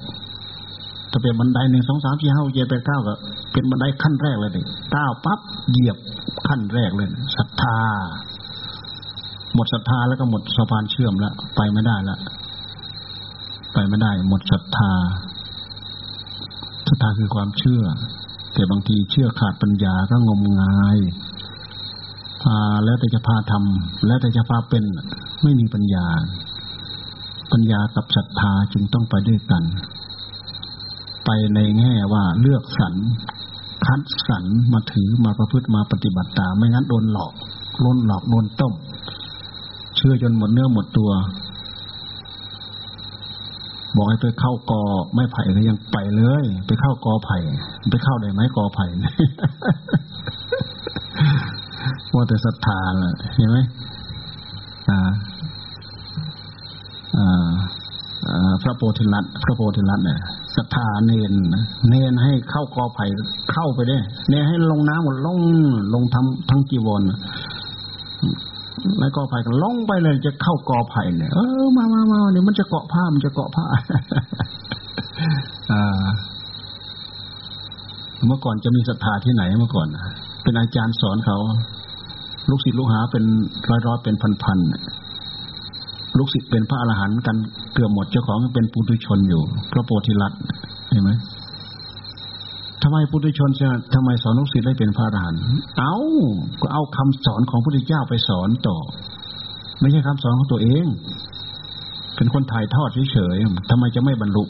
[1.11, 3.15] ถ้าเป็นบันไดหนึ่งสองสามสี่ห้าเจ็ดแปดเก้าก็
[3.53, 5.41] เป็นบันไดขั้นแรกเลยเด็กก้าวปั๊บ
[5.71, 5.97] เหยียบ
[6.49, 7.79] ขั้นแรกเลยศรัทธา
[9.55, 12.19] หมดศรัทธาแล้วก็หมดสะพานเชื่อมแล้วไปไม่ได้แล้ว
[13.73, 14.93] ไปไม่ได้หมดศรัทธา
[16.89, 17.83] ศรัทธาคือความเชื่อ
[18.55, 20.99] แต่บางทีเชื่อขาดปัญญาก็งมงาย
[22.43, 24.85] พาแล้วแต่จะพาทำแล้วแต่จะพาเป็น
[25.43, 26.07] ไม่มีปัญญา
[27.53, 29.65] ปัญญากับศรัทธาจึงต้องไปด้วยกัน
[31.25, 32.95] ไปในแง่ว่าเลือกสรร
[33.87, 37.33] คัดสรรมาถือมาประพฤติมาปฏิบัติตามไม่งั้นโดนหลอก
[37.81, 38.75] โดนหลอกโดนต้ม
[39.97, 41.11] เชื่อจนหมดเนื้อหมดตัว
[43.99, 44.83] บอกให้ไปเข้ากอ
[45.15, 47.39] ไม้ไผ่ก็ยังไปเลย ไปเข้ากอไผ่
[47.91, 48.87] ไปเข้าได้ไหมกอไผ่
[52.15, 53.59] ว่าแต่ศรัทธาล่ะเห็นไหม
[54.91, 54.99] อ่า
[57.17, 57.49] อ่า
[58.63, 60.21] พระโพธิลัตพระโพธิลัตเนี่ย
[60.57, 61.33] ศรัทธาเนน
[61.89, 63.07] เนนให้เข้ากอไผ่
[63.53, 65.39] เข้าไปได้เนนให้ลงน้ำหมดลง
[65.95, 67.03] ลงทั้งทั้งกีวร
[69.01, 73.65] แล้วกอไผ่ก็ล่องไปเลยจะเข้ากอไผ่เนี่ยเออมามามาเนี่ยมันจะเกาะผ้ามันจะเกาะผ้า
[78.27, 79.89] เมื่อก่อนจะมีศรัทธาที่ไหนเมื่อก่อน
[80.43, 81.39] เป็นอาจารย์สอนเขา
[82.51, 83.25] ลูกศิษย์ลูกหาเป็น
[83.69, 84.59] ร้อยร้อยเป็นพันพัน
[86.19, 87.37] ลูกศิษย์เป็นพระอรหันต์กัน
[87.75, 90.33] เกือบหมดเจ้าของเป็นปุถุชนอยู่ พระโพธิลัต
[90.91, 91.11] เห็นไหม
[92.83, 95.41] ทำไมปุถุชนจะทำไมสอนลูกศิษย์ได้เป็นพระอรหันต์
[95.79, 95.95] เอา
[96.63, 98.77] ก็เอาคำสอนของพระพุทธเจ้าไปสอนต่อ
[99.81, 100.87] ไม่ใช่คำสอนของตัวเอง
[102.17, 104.45] เป็นคนถ่ายทอดเฉยๆทำไมจะไม่บรรลุ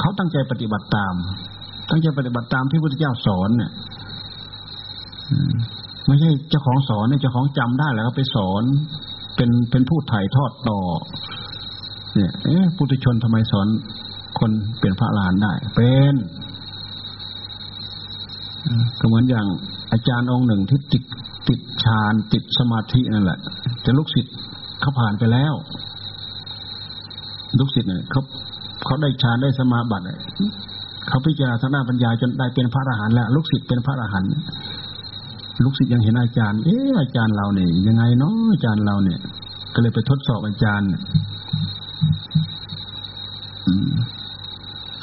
[0.00, 1.14] เขาตั้งใจปฏิบัติตาม
[1.90, 3.70] ตั้งใจปฏิบัติตามที่พระพุทธเจ้าสอนเนี่ย
[6.06, 8.62] ไม่ใช่เจ้าของสอนเนี่ยเจ้าของจำได้แล้วก็ไปสอน
[9.36, 10.80] เป็นเป็นผู้ถ่ายทอดต่อ
[12.14, 13.66] เนี่ย เอ๊ะ พุทธชนทำไมสอน
[14.38, 16.14] คนเป็นพระลานได้ เป็น
[19.00, 19.46] ก็เหมือนอย่าง
[19.92, 21.02] อาจารย์องค์หนึ่งที่ติด
[21.48, 23.38] ติดฌานติดสมาธินั่นแหละ
[23.84, 24.34] จะลูกศิษย์
[24.80, 25.54] เขาผ่านไปแล้ว
[27.58, 28.22] ลูกศิษย์เนี่ยเขา
[28.84, 30.04] เขาได้ฌานได้สมาบัติ
[31.08, 34.30] เขาพิจารณาทางด้านปัญญาจนได้เป็นพระอรหันต์แล้วลูกศิษย์เป็นพระอรหันต์
[35.64, 39.20] ลูกศิษย์ยังเห็นอาจารย์ เอออาจารย์เราเนี่ยยังไงเนาะอาจารย์เราเนี่ย
[39.74, 40.90] ก็เลยไปทดสอบอาจารย์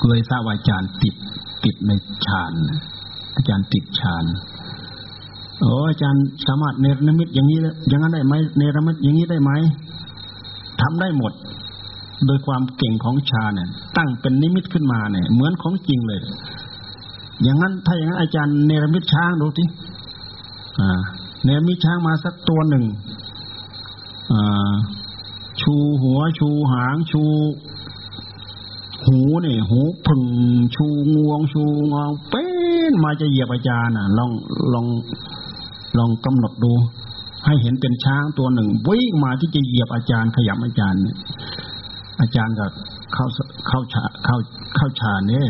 [0.08, 1.16] เลยทราบว่าอาจารย์ติด
[1.64, 1.92] ติดใน
[2.26, 2.54] ฌาน
[3.36, 4.26] อาจารย์ติดฌาน
[5.60, 7.60] โอ้อาจารย์สามารถเนรมิตอย่างนี้
[7.90, 9.52] อย่างนั้นได้ไหมเนรมิตอย่างนี้ได้ไหม
[10.82, 11.34] ทำได้หมด
[12.28, 16.22] โดยความเก่งของฌานเนี่ย ตั้งเป็นนิมิตขึ้นมาเนี่ย เหมือนของจริงเลย
[17.44, 19.64] อย่างนั้นถ้าอย่างนั้นอาจารย์เนรมิตช้างดูสิ
[20.80, 21.00] อ่า
[21.44, 22.84] เนรมิตช้างมาสักตัวหนึ่ง
[24.32, 24.74] อ่า
[25.62, 27.24] ชูหัวชูหางชู
[29.06, 30.24] หูเนี่ยหูผึ่ง
[30.76, 31.64] ชูงวง ชู
[31.94, 32.45] งองเป็น
[33.04, 34.32] มาจะเหยียบอาจารย์น่ะ ลอง
[34.74, 34.86] ลอง
[35.98, 36.72] ลองกำหนดดู
[37.46, 41.18] ให้เห็นเป็นช้างตัวหนึ่งวิ่งมาที่จะเหยียบอาจารย์ขยำอาจารย์เนี่ย
[42.22, 42.66] อาจารย์ก็
[43.14, 43.26] เข้า
[43.68, 44.38] เข้าชาเข้า
[44.76, 45.48] เข้าฌานเนี่ย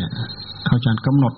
[0.66, 1.34] เข้าฌานกำหนด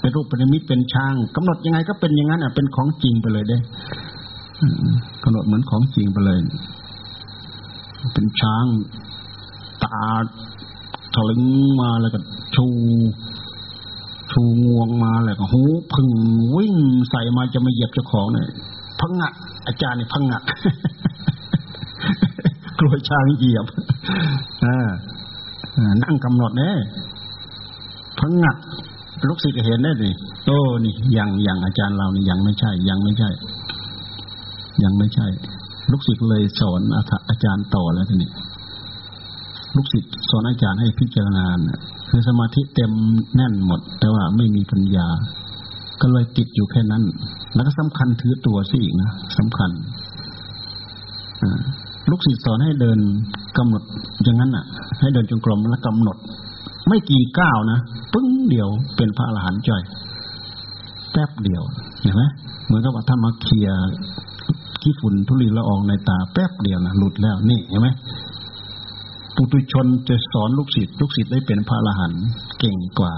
[0.00, 3.58] เป็นรูปเป็นมิตเป็นช้างกำหนดยังไงก็เป็นอย่างนั้นอะเป็นของจริงไปเลยเด้
[5.24, 6.38] กำหนดเหมือนของจริงไปเลย
[8.14, 8.64] เป็นช้าง
[9.84, 10.06] ตา
[11.14, 11.42] ถลึง
[11.80, 12.18] มาแล้วก็
[12.56, 12.66] ชู
[14.38, 15.62] ชูงวงมาแล้วก็หู
[15.92, 16.08] พึ่ง
[16.56, 16.76] วิ่ง
[17.10, 18.48] ใส่มาจะมาเหยียบเจ้าของเนี่ย
[19.00, 19.30] พังงะ
[19.66, 20.40] อาจารย์เนี่ยพังงะ
[22.78, 23.66] กลัวช้างเหยียบ
[24.64, 24.88] อ่า
[26.02, 26.74] นั่งกำหนดเนี่ย
[28.18, 28.52] พังงะ
[29.28, 30.10] ลูกศิษย์เห็นได้ดิ
[30.44, 33.30] โอ้นี่ยังยังอาจารย์เรานี่ยังไม่ใช่ ยังไม่ใช่
[34.82, 35.26] ยังไม่ใช่
[35.90, 36.80] ลูกศิษย์เลยสอน
[37.30, 38.30] อาจารย์ต่อแล้วทีนี้
[39.78, 41.46] ลูกศิษย์สอนอาจารย์ให้พิจารณา
[42.10, 42.92] คือสมาธิเต็ม
[43.34, 45.06] แน่นหมด แต่ว่าไม่มีปัญญา
[46.00, 47.02] ก็เลยติดอยู่แค่นั้น
[47.54, 49.70] แล้วก็สำคัญถือตัวสิอีกนะสำคัญ
[52.10, 52.98] ลูกศิษย์สอนให้เดิน
[53.58, 53.82] กำหนด
[54.22, 54.64] อย่างนั้นอะ
[55.00, 56.16] ให้เดินจงกรมแล้วกำหนด
[56.88, 57.78] ไม่กี่ก้าวนะ
[58.12, 59.82] ปึ้งเดียวเป็นพระอรหันต์จ่อย
[61.12, 61.62] แป๊บเดียว
[62.02, 62.22] เห็นไหม
[62.66, 63.68] เหมือนกับว่าถ้ามาเคลีย
[64.82, 67.88] ขี้ฝุ่นทุลีละอองในตาแป๊บเดียวนะหลุดแล้วนี่เห็นไหม
[69.40, 72.24] ปุตุชนจะสอนลูกศิษย์ลูกศิษย์ได้เป็นพระอรหันต์
[72.58, 73.14] เก่งกว่า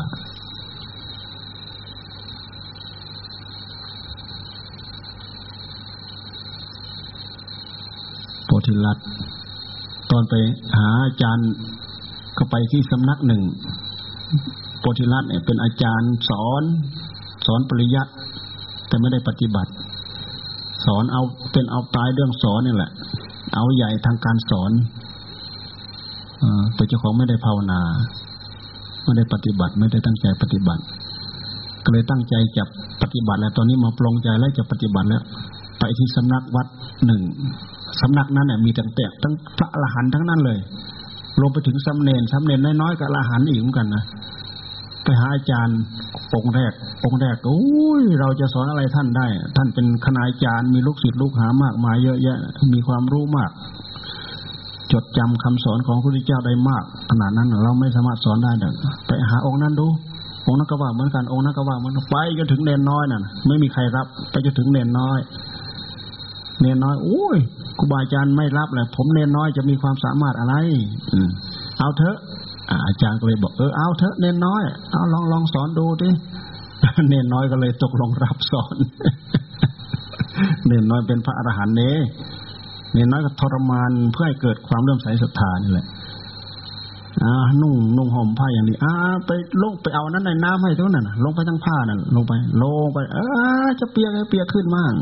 [8.47, 8.99] โพธิลัต
[10.11, 10.35] ตอนไป
[10.77, 11.51] หาอาจารย์
[12.39, 13.43] ก็ไปที่สำนักหนึ่ง
[14.81, 16.63] โพธิลัตเนี่ยเป็นอาจารย์สอน
[17.47, 18.13] สอนปริยัติ
[18.89, 19.73] แต่ไม่ได้ปฏิบัติ
[20.85, 22.91] สอนเอาเป็นเอาตายเรื่องสอนนี่แหละ
[23.55, 24.73] เอาใหญ่ทางการสอน
[26.75, 27.81] แต่เจ้าของไม่ได้ภาวนา
[29.05, 30.83] ไม่ได้ปฏิบัติ ไม่ได้ตั้งใจปฏิบัติ
[31.85, 32.65] ก็เลยตั้งใจจะ
[33.03, 35.23] ปฏิบัติ แล้วตอนนี้มาปลงใจแล้วจะปฏิบัติแล้ว
[35.79, 36.67] ไปที่สำนักวัด
[37.07, 37.23] หนึ่ง
[38.01, 40.59] สำนักนั้นเนี่ยมีแต่แต่ทั้งพระอรหันต์ทั้งนั้นเลย
[41.41, 44.05] ลงไปถึงสำเนนสำเนนน้อยๆกับอรหันต์อีกเหมือนกันนะ
[45.05, 45.79] ไปหาอาจารย์
[46.35, 46.73] องค์แรก
[47.05, 47.61] องค์แรกโอ้
[48.01, 49.27] ยเราจะสอนอะไรท่านได้
[49.57, 52.39] ท่านเป็นคณาจารย์มีลูกศิษย์ลูกหามากมายเยอะแยะ
[52.75, 53.51] มีความรู้มาก
[54.93, 58.75] จดจำคำสอนของพระพุทธเจ้าได้มาก ขนาดนั้นเราไม่สามารถสอนได้เด็ก
[59.07, 59.87] ไปหาองค์นั้นดู
[60.47, 65.19] องค์นั้นก็ว่าเหมือนกันองค์นั้นก็ว่ามันไปจนถึงเนนน้อยน่ะไม่มีใครรับ ไปจนถึงเนนน้อย
[66.61, 67.39] เนนน้อยโอ้ย
[67.79, 70.55] ครูบาอาจารย์ไม่รับเลยผมเนนน้อยจะมีความสามารถอะไร
[71.13, 71.19] อื
[71.79, 72.17] เอาเถอะ
[72.87, 74.63] อาจารย์ก็เลยบอกเออเอาเถอะเนนน้อย
[74.93, 76.11] เอาลองลองสอนดูดิ
[77.09, 78.77] เนนน้อยก็เลยตกลงรับสอน
[80.67, 81.91] เนนน้อยเป็นพระอรหันต์เน่
[82.93, 85.87] เนียน้อยก็ทรมานเพื่อให้เกิดความเริ่มใสศรัทธานี่แหละ
[87.23, 87.33] อ่า
[87.63, 88.93] นุ่งนุ่งห่มผ้าอย่างนี้อ่า
[89.27, 89.31] ไป
[89.63, 92.33] ลงไปเอานั้นในน้ำให้ทุกนั่นลงไปทั้งผ้านั่นลงไป
[92.63, 93.19] ลงไปเอ
[93.65, 94.93] อจะเปียกให้เปียกขึ้นมาก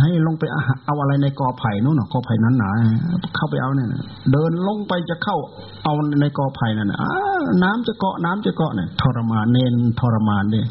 [0.00, 0.44] ให้ลงไป
[0.86, 2.70] เอาอะไรในกอไผ่นู่นน่ะกอไผ่นั้นหนา
[3.36, 3.88] เข้าไปเอาเนี่ย
[4.32, 5.36] เดินลงไปจะเข้า
[5.84, 7.08] เอาในกอไผ่นั่นอ่า
[7.62, 10.66] น้ำจะเกาะน้ำจะเกาะเนี่ยทรมานเน้นทรมานเนี่ย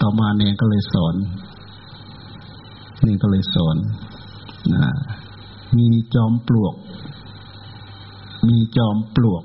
[0.00, 1.14] ต่อมาเนนก็เลยสอน
[3.06, 3.76] นี่ก็เลยสอน
[4.74, 4.92] นะ
[5.76, 6.74] มีจอมปลวก
[8.48, 9.42] มีจอมปลวก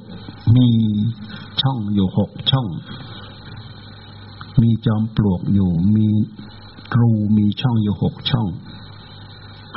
[0.55, 0.67] มี
[1.61, 2.67] ช่องอยู่หกช่อง
[4.61, 6.07] มีจอมปลวกอยู่ มี
[6.99, 8.47] รูมีช่องอยู่หกช่อง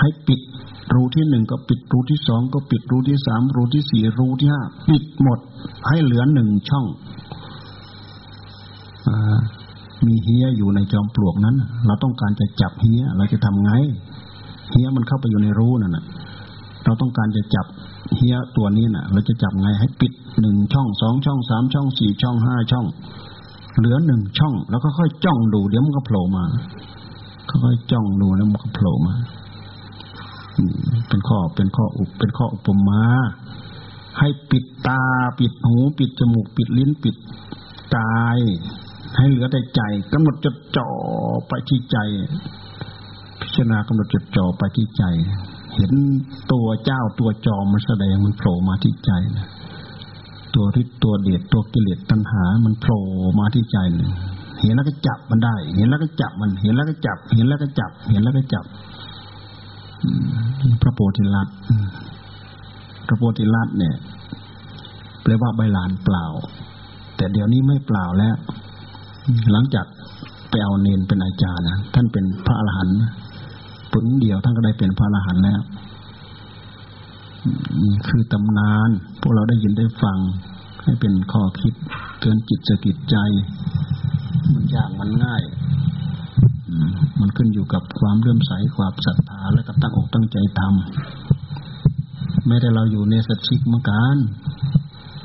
[0.01, 0.41] ให้ปิด
[0.95, 5.39] รูที่หนึ่งก็ปิดรูที่สองก็ปิดรูที่สามรูที่สี่รูที่ห้าปิดหมด
[5.89, 6.87] ให้เหลือหนึ่งช่อง
[9.09, 9.39] อ่า
[10.07, 13.71] มีเฮียอยู่ในจอมปลวกนั้น เราต้องการจะจับเฮียเราจะทำไง
[14.71, 16.05] เฮียมันเข้าไปอยู่ในรูนั่นนะ
[16.85, 17.67] เราต้องการจะจับ
[18.17, 22.87] เฮียตัวนี้น่ะ เราจะจับไงให้ปิดหนึ่งช่องสองช่องสามช่องสี่ช่องห้าช่อง
[23.79, 26.45] เหลือหนึ่งช่อง แล้วก็ค่อยจ้องดูเดี๋ยวมันก็โผล่มา
[27.49, 29.15] ค่อยจ้องดูแล้วมันก็โผล่มา
[31.09, 33.03] เป็นข้อเป็นข้ออุปเป็นข้ออุปมา
[34.19, 35.03] ให้ปิดตา
[35.39, 37.17] ปิดหู ปิดจมูก ปิดลิ้นปิด
[37.97, 38.39] กาย
[39.17, 40.89] ให้เหลือแต่ใจกำหนดจดจ่อ
[41.49, 41.99] ไปที่ใจ
[43.41, 45.05] พิจารณากำหนดจดจ่อไปที่ใจ
[45.77, 45.93] เห็น
[46.53, 49.49] ตัวเจ้าตัวจอมันแสดงมันโผล่มาที่ใจนะ
[50.55, 53.03] ตัวที่ตัวเดชตัวกิเลสตัณหา มันโผล่
[53.39, 54.11] มาที่ใจเลย
[54.61, 58.65] เห็นแล้วก็จับมันได้ เห็นแล้วก็จับมัน เห็นแล้วก็จับ เห็นแล้วก็จับ เห็นแล้วก็จับ
[60.83, 61.49] พระโพธิลัต
[63.07, 63.95] พระโพธิลัตเนี่ย
[65.23, 66.25] แปลว่าใบลานเปล่า
[67.17, 68.37] แต่เดี๋ยวนี้ไม่เปล่าแล้ว
[69.53, 69.87] หลังจาก
[70.51, 72.97] ไปเอาเนนเป็นอาจารย์นะท่านเป็นพระอรหันต์
[73.93, 75.61] ปึงเดียวท่านก็ได้เป็นพระอรหันต์แล้ว
[77.83, 80.19] นี่คือตำนาน พวกเราได้ยินได้ฟัง
[80.85, 81.75] ให้เป็นข้อคิด
[82.19, 83.17] เตือนจิตสกิดใจ
[84.53, 85.43] มันยากมันง่าย
[87.21, 94.17] มันขึ้นอยู่กับความเลื่อมใสความศรัทธาและก็ตั้งอกตั้งใจทำไม่ได้เราอยู่ในสัจจิกเหมือนกัน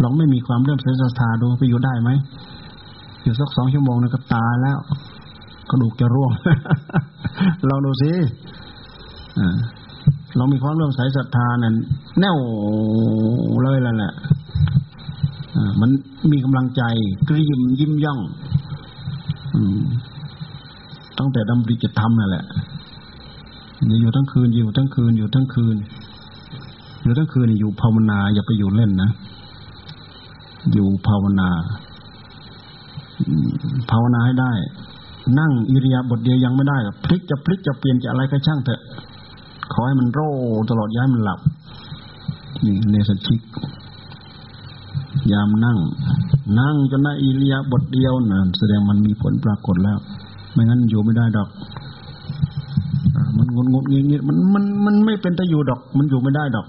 [0.04, 2.10] ลองไม่มีความเลื่อมใสศรัทธาดูไปอยู่ได้ไหม
[3.30, 4.80] อยู่สักสองชั่วโมงนะก็ตายแล้ว
[5.70, 6.32] กระดูกจะร่วง
[7.70, 8.12] ลองดูสิ
[10.38, 11.76] เรามีความเลื่อมใสศรัทธานั่น
[12.20, 12.38] แน่ว
[13.62, 14.14] เลยแล้วแหละ
[15.82, 15.90] มัน
[16.32, 16.82] มีกำลังใจ
[17.28, 18.20] กระยิมยิ้มย่อง
[21.18, 22.46] ตั้งแต่ดำริจะทำนั่นแหละ
[24.02, 25.76] อยู่ทั้งคืนอยู่ทั้งคืนอยู่ทั้งคืน
[27.04, 29.10] อยู่ทั้งคืนอยู่ภาวนา อย่าไปอยู่เล่นนะ
[30.74, 31.50] อยู่ภาวนา
[33.90, 34.52] ภาวนาให้ได้
[35.40, 38.82] นั่งอิริยาบถเดียวยังไม่ได้พลิกจะพลิกจะเปลี่ยนจะอะไรก็ช่างเถอะ
[39.74, 40.30] ขอให้มันโร่
[40.70, 41.40] ตลอดย้ายมันหลับ
[42.64, 43.42] นี่เนสชิก
[45.32, 45.78] ยามนั่ง
[46.60, 49.98] นั่งจนได้อิริยาบถเดียวนะแสดงมันมีผลปรากฏแล้ว
[50.54, 51.50] ไม่งั้นอยู่ไม่ได้ดอก
[53.38, 56.68] มันงดงดเงี้ยเงี้ยมันมันมันไม่เป็นตะอยู่ดอก มันอยู่ไม่ได้ดอก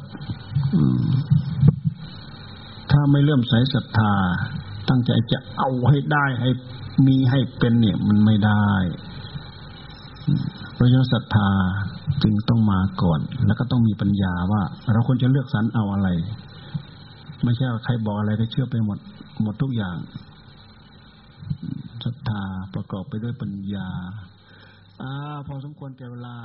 [2.90, 4.12] ถ้าไม่เลื่อมใสศรัทธา
[4.90, 6.50] ตั้งใจจะเอาให้ได้ให้
[7.06, 8.68] มีให้เป็นเนี่ยมันไม่ได้
[10.74, 11.50] เพราะฉะนั้นศรัทธา
[12.22, 14.62] จึงต้องมาก่อน แล้วก็ต้องมีปัญญาว่า
[14.92, 16.08] เราควรจะเลือกสรรเอาอะไร
[17.44, 18.98] ไม่ใช่ใครบอกอะไรก็เชื่อไปหมด
[19.42, 19.96] หมดทุกอย่าง
[22.04, 22.42] ศรัทธา
[22.74, 23.88] ประกอบไปด้วยปัญญา
[25.02, 25.12] อ่า
[25.46, 26.36] พอสมควรแก่เวลา